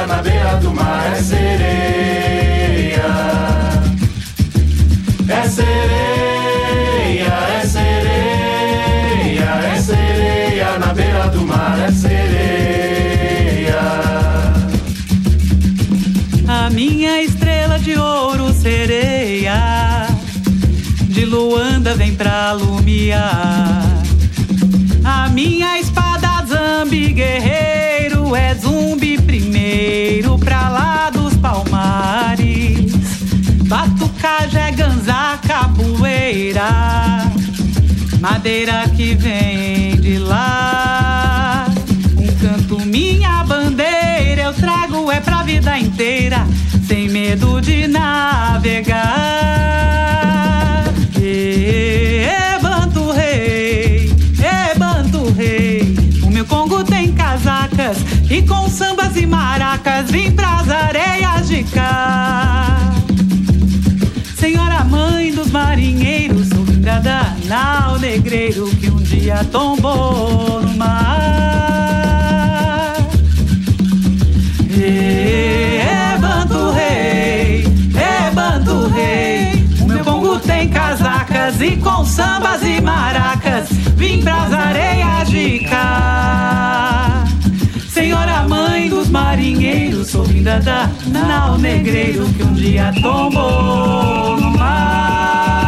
Na 0.07 0.23
beira 0.23 0.57
do 0.57 0.71
mar, 0.73 1.13
é 1.13 1.23
sereia. 1.23 3.05
É 5.29 5.49
sereia, 5.49 7.33
é 7.61 7.67
sereia, 7.67 9.51
é 9.75 9.81
sereia 9.81 10.79
na 10.79 10.93
beira 10.93 11.29
do 11.29 11.47
mar, 11.47 11.79
é 11.81 11.91
sereia. 11.93 13.81
A 16.47 16.71
minha 16.71 17.23
estrela 17.23 17.79
de 17.79 17.97
ouro 17.97 18.53
sereia 18.53 20.07
De 21.09 21.25
Luanda 21.25 21.95
vem 21.95 22.15
pra 22.15 22.53
lumiar 22.53 24.03
A 25.05 25.29
minha 25.31 25.81
espada 25.81 26.45
zambi 26.47 27.13
guerreiro 27.13 27.74
ganzá, 34.75 35.39
capoeira 35.47 37.25
Madeira 38.25 38.89
que 38.97 39.15
vem 39.15 40.01
de 40.01 40.17
lá. 40.17 41.67
Um 42.17 42.27
canto, 42.41 42.81
minha 42.87 43.45
bandeira. 43.45 44.45
Eu 44.45 44.55
trago 44.55 45.13
é 45.13 45.21
pra 45.21 45.43
vida 45.43 45.79
inteira. 45.79 46.47
Sem 46.89 47.11
medo 47.11 47.61
de 47.61 47.87
navegar. 47.87 49.05
Ê, 51.21 52.31
ê, 52.31 52.59
Banto 52.63 53.11
Rei, 53.13 54.11
ê, 54.39 54.79
Banto 54.79 55.31
Rei. 55.35 55.95
O 56.23 56.31
meu 56.31 56.47
Congo 56.47 56.83
tem 56.83 57.13
casacas. 57.13 57.99
E 58.31 58.41
com 58.41 58.71
sambas 58.71 59.19
e 59.19 59.27
maracas 59.27 60.11
Vim 60.11 60.33
pras 60.33 60.71
areias 60.71 61.47
de 61.47 61.63
cá 61.65 62.94
marinheiros, 65.65 66.49
sou 66.49 66.65
vingada 66.65 67.35
nau 67.47 67.99
negreiro 67.99 68.67
que 68.77 68.91
um 68.91 68.99
dia 68.99 69.43
tombou 69.51 70.61
no 70.61 70.77
mar. 70.77 72.95
É 74.77 76.19
Banto 76.21 76.71
Rei, 76.73 77.65
é 77.97 78.31
Banto 78.31 78.89
Rei, 78.89 79.67
o 79.81 79.87
meu 79.87 80.05
Congo 80.05 80.39
tem 80.39 80.69
casacas 80.69 81.61
e 81.61 81.77
com 81.77 82.05
sambas 82.05 82.63
e 82.63 82.81
maracas, 82.81 83.69
vim 83.97 84.23
pras 84.23 84.53
areias 84.53 85.31
de 85.31 85.61
cá. 85.61 87.04
Mãe 88.49 88.89
dos 88.89 89.09
marinheiros, 89.09 90.09
sou 90.09 90.25
vinda 90.25 90.61
da 90.61 90.91
nau 91.07 91.59
negreiro 91.59 92.27
que 92.35 92.43
um 92.43 92.53
dia 92.53 92.93
tombou 93.01 94.37
no 94.37 94.51
mar. 94.59 95.64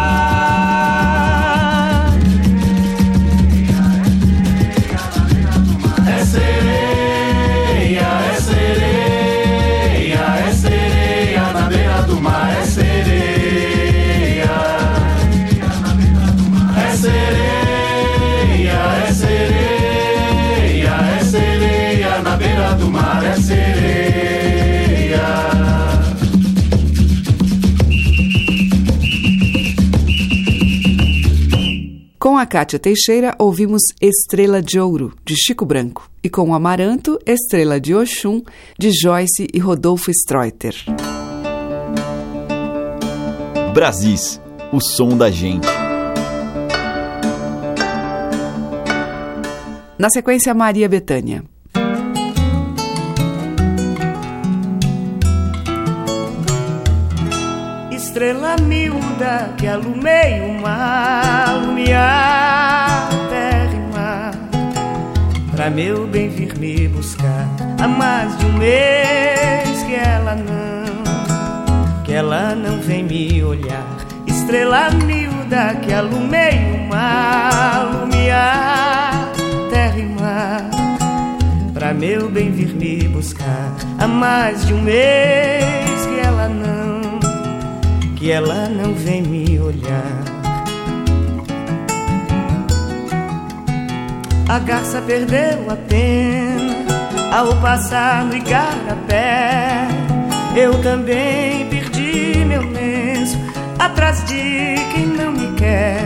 A 32.46 32.48
Cátia 32.48 32.78
Teixeira, 32.78 33.34
ouvimos 33.40 33.82
Estrela 34.00 34.62
de 34.62 34.78
Ouro, 34.78 35.12
de 35.24 35.34
Chico 35.34 35.66
Branco. 35.66 36.08
E 36.22 36.30
com 36.30 36.50
o 36.50 36.54
Amaranto, 36.54 37.18
Estrela 37.26 37.80
de 37.80 37.92
Oxum, 37.92 38.40
de 38.78 38.92
Joyce 38.92 39.48
e 39.52 39.58
Rodolfo 39.58 40.12
Streuter. 40.12 40.76
Brasis, 43.74 44.40
o 44.72 44.80
som 44.80 45.16
da 45.18 45.28
gente. 45.28 45.66
Na 49.98 50.08
sequência, 50.08 50.54
Maria 50.54 50.88
Bethânia. 50.88 51.42
Estrela 58.16 58.56
miúda 58.62 59.52
que 59.58 59.66
alumei 59.66 60.40
o 60.40 60.62
mar, 60.62 61.52
lumiar 61.66 63.10
terra 63.28 63.74
e 63.74 63.94
mar, 63.94 64.30
pra 65.54 65.68
meu 65.68 66.06
bem 66.06 66.30
vir 66.30 66.58
me 66.58 66.88
buscar. 66.88 67.46
Há 67.78 67.86
mais 67.86 68.34
de 68.38 68.46
um 68.46 68.54
mês 68.54 69.82
que 69.82 69.94
ela 69.96 70.34
não, 70.34 72.04
que 72.04 72.14
ela 72.14 72.54
não 72.54 72.80
vem 72.80 73.02
me 73.02 73.44
olhar. 73.44 73.84
Estrela 74.26 74.88
miúda 74.92 75.74
que 75.82 75.92
alumei 75.92 76.72
o 76.72 76.88
mar, 76.88 78.00
lumiar 78.00 79.30
terra 79.68 79.98
e 79.98 80.06
mar, 80.06 80.70
pra 81.74 81.92
meu 81.92 82.30
bem 82.30 82.50
vir 82.50 82.74
me 82.74 83.08
buscar. 83.08 83.74
Há 83.98 84.06
mais 84.06 84.66
de 84.66 84.72
um 84.72 84.80
mês 84.80 86.06
que 86.06 86.26
ela 86.26 86.48
não 86.48 86.85
que 88.16 88.30
ela 88.30 88.68
não 88.68 88.94
vem 88.94 89.22
me 89.22 89.60
olhar. 89.60 90.24
A 94.48 94.58
garça 94.58 95.02
perdeu 95.02 95.70
a 95.70 95.76
pena 95.76 96.76
ao 97.32 97.54
passar 97.56 98.24
no 98.24 98.34
igarapé. 98.34 99.86
Eu 100.56 100.80
também 100.82 101.68
perdi 101.68 102.42
meu 102.46 102.62
lenço 102.62 103.36
atrás 103.78 104.24
de 104.24 104.76
quem 104.94 105.06
não 105.06 105.32
me 105.32 105.54
quer. 105.56 106.00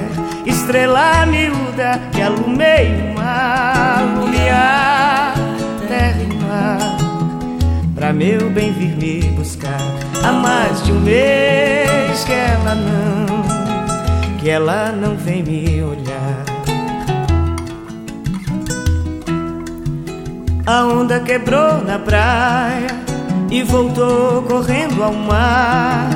Estrela 0.45 1.25
miúda 1.27 2.01
que 2.11 2.21
alumei 2.21 2.89
o 2.89 3.15
mar, 3.15 4.03
lumiar 4.19 5.35
terra 5.87 6.21
e 6.21 6.35
mar, 6.43 6.97
pra 7.95 8.13
meu 8.13 8.51
bem 8.51 8.73
vir 8.73 8.97
me 8.97 9.29
buscar. 9.31 9.81
Há 10.25 10.33
mais 10.33 10.83
de 10.83 10.93
um 10.93 11.01
mês 11.01 11.50
que 14.41 14.49
ela 14.49 14.91
não 14.91 15.17
vem 15.17 15.43
me 15.43 15.83
olhar. 15.83 16.45
A 20.67 20.85
onda 20.85 21.21
quebrou 21.21 21.83
na 21.85 21.99
praia 21.99 22.87
e 23.51 23.63
voltou 23.63 24.43
correndo 24.43 25.03
ao 25.03 25.13
mar. 25.13 26.09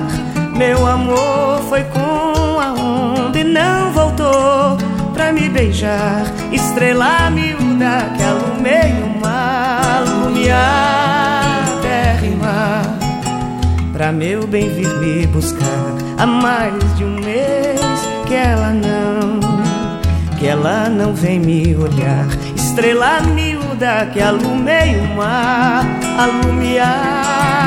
Meu 0.56 0.86
amor 0.86 1.60
foi 1.68 1.84
com 1.84 2.60
a 2.60 2.72
onda 2.72 3.38
e 3.38 3.44
não 3.44 3.92
voltou 3.92 4.78
pra 5.12 5.30
me 5.32 5.48
beijar. 5.50 6.22
Estrela 6.50 7.30
miúda 7.30 8.10
que 8.16 8.22
alumei 8.22 8.92
o 9.02 9.20
mar, 9.20 10.02
lumiar 10.06 11.66
terra 11.82 12.26
e 12.26 12.36
mar 12.36 13.04
pra 13.92 14.10
meu 14.10 14.46
bem 14.46 14.70
vir 14.70 14.88
me 14.98 15.26
buscar. 15.26 15.94
Há 16.18 16.26
mais 16.26 16.96
de 16.96 17.04
um 17.04 17.20
mês 17.20 17.73
que 18.26 18.34
ela 18.34 18.72
não, 18.72 19.40
que 20.38 20.46
ela 20.46 20.88
não 20.88 21.14
vem 21.14 21.38
me 21.38 21.74
olhar. 21.76 22.26
Estrela 22.56 23.20
miúda 23.20 24.06
que 24.12 24.20
alumei 24.20 24.96
o 24.98 25.16
mar, 25.16 25.84
alumiar. 26.18 27.63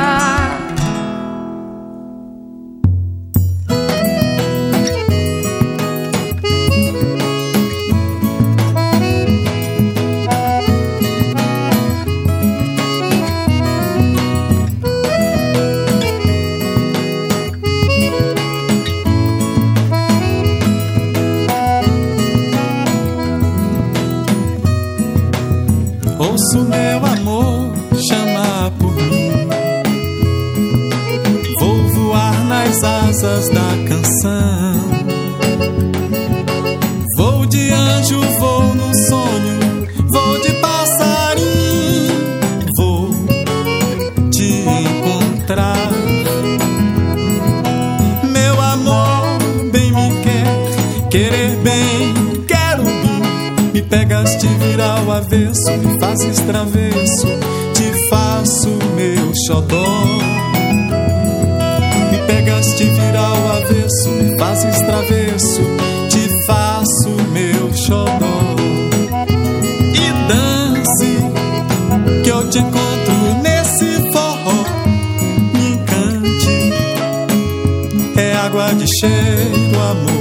Fazes 64.58 64.80
travesso, 64.80 65.62
te 66.08 66.28
faço 66.46 67.10
meu 67.32 67.72
xodó. 67.74 68.56
E 69.94 70.12
dance, 70.28 71.18
que 72.24 72.30
eu 72.30 72.48
te 72.50 72.58
encontro 72.58 73.42
nesse 73.42 74.10
forró. 74.12 74.64
Me 75.54 75.68
encante, 75.74 76.72
é 78.16 78.36
água 78.36 78.74
de 78.74 78.86
cheiro, 78.98 79.80
amor, 79.80 80.17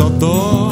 meu 0.00 0.08
xodó. 0.08 0.68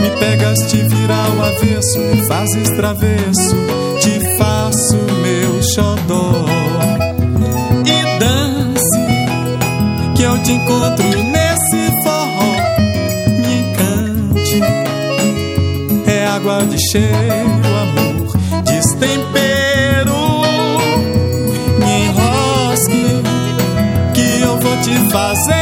Me 0.00 0.10
pegas, 0.18 0.58
te 0.70 0.76
vira 0.76 1.14
ao 1.14 1.44
avesso, 1.44 1.98
me 1.98 2.26
fazes 2.26 2.70
travesso, 2.70 3.56
te 4.00 4.20
faço 4.38 4.96
meu 5.22 5.62
xodó. 5.62 6.44
E 7.84 8.18
dance, 8.18 8.98
que 10.14 10.22
eu 10.22 10.38
te 10.42 10.52
encontro 10.52 11.22
nesse 11.24 11.90
forró. 12.04 12.52
Me 13.38 13.52
encante, 13.60 14.60
água 16.34 16.64
de 16.66 16.78
cheiro, 16.90 17.68
amor, 17.82 18.62
destempero. 18.64 20.42
Me 21.78 22.06
enrosque, 22.06 23.22
que 24.14 24.42
eu 24.42 24.58
vou 24.58 24.76
te 24.78 25.10
fazer 25.10 25.61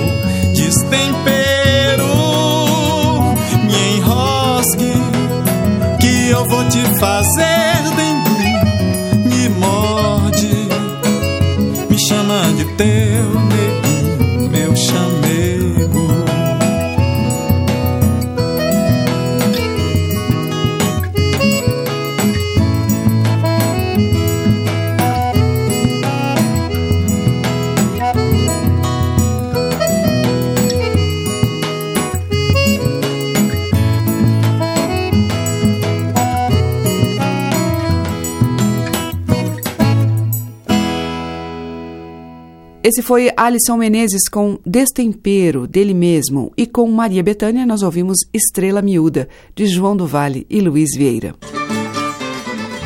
Esse 42.91 43.01
foi 43.01 43.31
Alisson 43.37 43.77
Menezes 43.77 44.27
com 44.29 44.59
Destempero, 44.65 45.65
dele 45.65 45.93
mesmo. 45.93 46.51
E 46.57 46.67
com 46.67 46.91
Maria 46.91 47.23
Bethânia 47.23 47.65
nós 47.65 47.83
ouvimos 47.83 48.17
Estrela 48.33 48.81
Miúda, 48.81 49.29
de 49.55 49.65
João 49.65 49.95
do 49.95 50.05
Vale 50.05 50.45
e 50.49 50.59
Luiz 50.59 50.89
Vieira. 50.93 51.33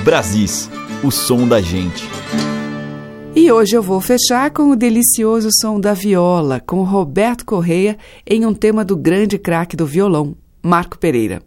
Brasis, 0.03 0.69
o 1.03 1.09
som 1.09 1.47
da 1.47 1.59
gente. 1.59 2.07
E 3.35 3.51
hoje 3.51 3.75
eu 3.75 3.81
vou 3.81 3.99
fechar 3.99 4.51
com 4.51 4.69
o 4.69 4.75
delicioso 4.75 5.49
som 5.59 5.79
da 5.79 5.95
viola, 5.95 6.59
com 6.59 6.83
Roberto 6.83 7.43
Correia, 7.43 7.97
em 8.27 8.45
um 8.45 8.53
tema 8.53 8.85
do 8.85 8.95
grande 8.95 9.39
craque 9.39 9.75
do 9.75 9.87
violão, 9.87 10.35
Marco 10.61 10.99
Pereira. 10.99 11.41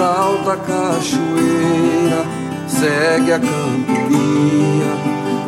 Salta 0.00 0.54
a 0.54 0.56
cachoeira, 0.56 2.24
segue 2.66 3.34
a 3.34 3.38
cantoria. 3.38 4.92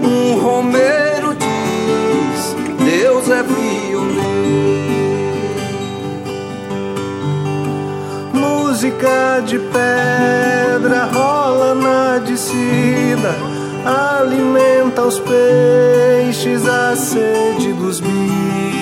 Um 0.02 0.38
romeiro 0.38 1.34
diz: 1.34 2.54
Deus 2.84 3.30
é 3.30 3.42
pioneiro. 3.44 4.92
música 8.34 9.42
de 9.46 9.58
pedra 9.58 11.04
rola 11.06 11.74
na 11.74 12.18
descida, 12.18 13.34
alimenta 14.20 15.00
os 15.00 15.18
peixes, 15.18 16.68
a 16.68 16.94
sede 16.94 17.72
dos 17.72 18.00
bichos. 18.00 18.81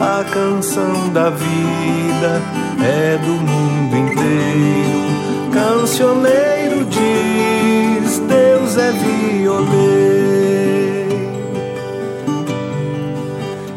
A 0.00 0.24
canção 0.24 1.08
da 1.12 1.30
vida 1.30 2.42
é 2.82 3.18
do 3.18 3.32
mundo 3.32 3.96
inteiro. 3.96 5.04
Cancioneiro 5.52 6.84
diz: 6.86 8.18
Deus 8.20 8.76
é 8.76 8.92
violeiro. 8.92 9.94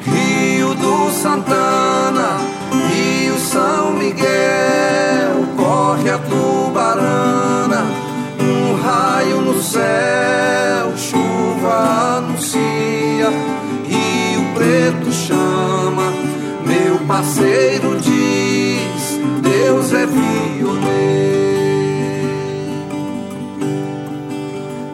Rio 0.01 0.73
do 0.75 1.11
Santana 1.11 2.57
são 3.47 3.93
Miguel 3.93 5.47
corre 5.55 6.09
a 6.09 6.17
tubarana, 6.17 7.46
parceiro 17.17 17.99
diz, 17.99 19.19
Deus 19.41 19.91
é 19.91 20.05
violeiro. 20.05 20.77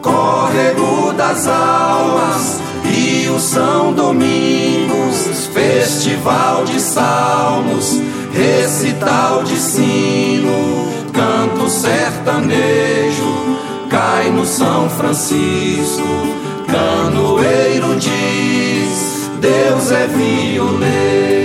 Córrego 0.00 1.12
das 1.12 1.46
almas, 1.46 2.62
Rio 2.82 3.38
São 3.38 3.92
Domingos, 3.92 5.50
festival 5.52 6.64
de 6.64 6.80
salmos 6.80 8.00
recital 8.32 9.44
de 9.44 9.56
sino, 9.56 10.88
canto 11.12 11.68
sertanejo, 11.68 13.58
cai 13.90 14.30
no 14.30 14.46
São 14.46 14.88
Francisco, 14.88 16.02
canoeiro 16.66 17.96
diz, 17.96 19.28
Deus 19.40 19.92
é 19.92 20.06
violeiro. 20.06 21.43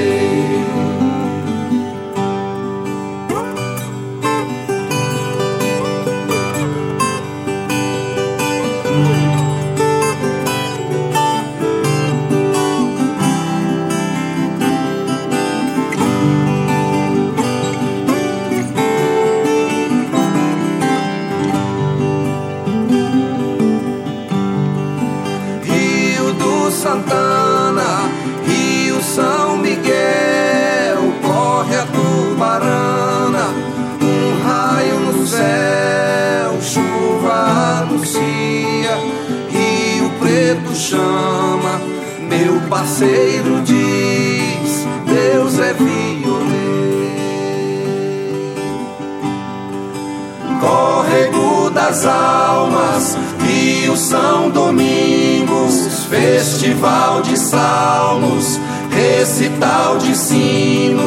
Recital 59.40 59.98
de 60.00 60.18
sino, 60.18 61.02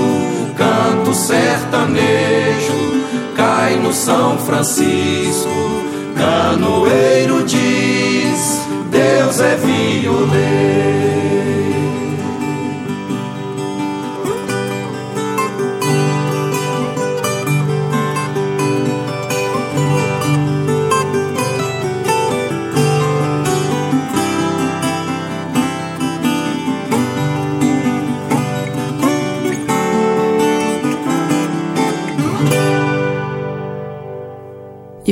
canto 0.57 1.13
sertanejo, 1.13 2.73
cai 3.37 3.77
no 3.77 3.93
São 3.93 4.39
Francisco, 4.39 5.51
canoeiro 6.17 7.45
diz 7.45 8.63
Deus 8.91 9.39
é 9.39 9.57
violeiro. 9.57 10.72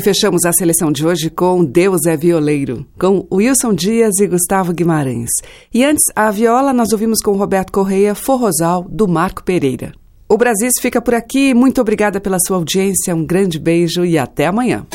E 0.00 0.02
fechamos 0.02 0.46
a 0.46 0.52
seleção 0.54 0.90
de 0.90 1.06
hoje 1.06 1.28
com 1.28 1.62
Deus 1.62 2.06
é 2.06 2.16
Violeiro, 2.16 2.86
com 2.98 3.26
Wilson 3.30 3.74
Dias 3.74 4.18
e 4.18 4.26
Gustavo 4.26 4.72
Guimarães. 4.72 5.28
E 5.74 5.84
antes, 5.84 6.04
a 6.16 6.30
viola 6.30 6.72
nós 6.72 6.90
ouvimos 6.92 7.18
com 7.22 7.36
Roberto 7.36 7.70
Correia, 7.70 8.14
Forrosal, 8.14 8.86
do 8.88 9.06
Marco 9.06 9.44
Pereira. 9.44 9.92
O 10.26 10.38
Brasis 10.38 10.80
fica 10.80 11.02
por 11.02 11.12
aqui. 11.12 11.52
Muito 11.52 11.82
obrigada 11.82 12.18
pela 12.18 12.38
sua 12.40 12.56
audiência. 12.56 13.14
Um 13.14 13.26
grande 13.26 13.58
beijo 13.58 14.02
e 14.02 14.16
até 14.16 14.46
amanhã. 14.46 14.86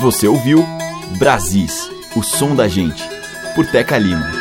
Você 0.00 0.26
ouviu 0.26 0.64
Brasis, 1.16 1.88
o 2.16 2.24
som 2.24 2.56
da 2.56 2.66
gente, 2.66 3.08
por 3.54 3.64
Teca 3.70 3.96
Lima. 3.96 4.39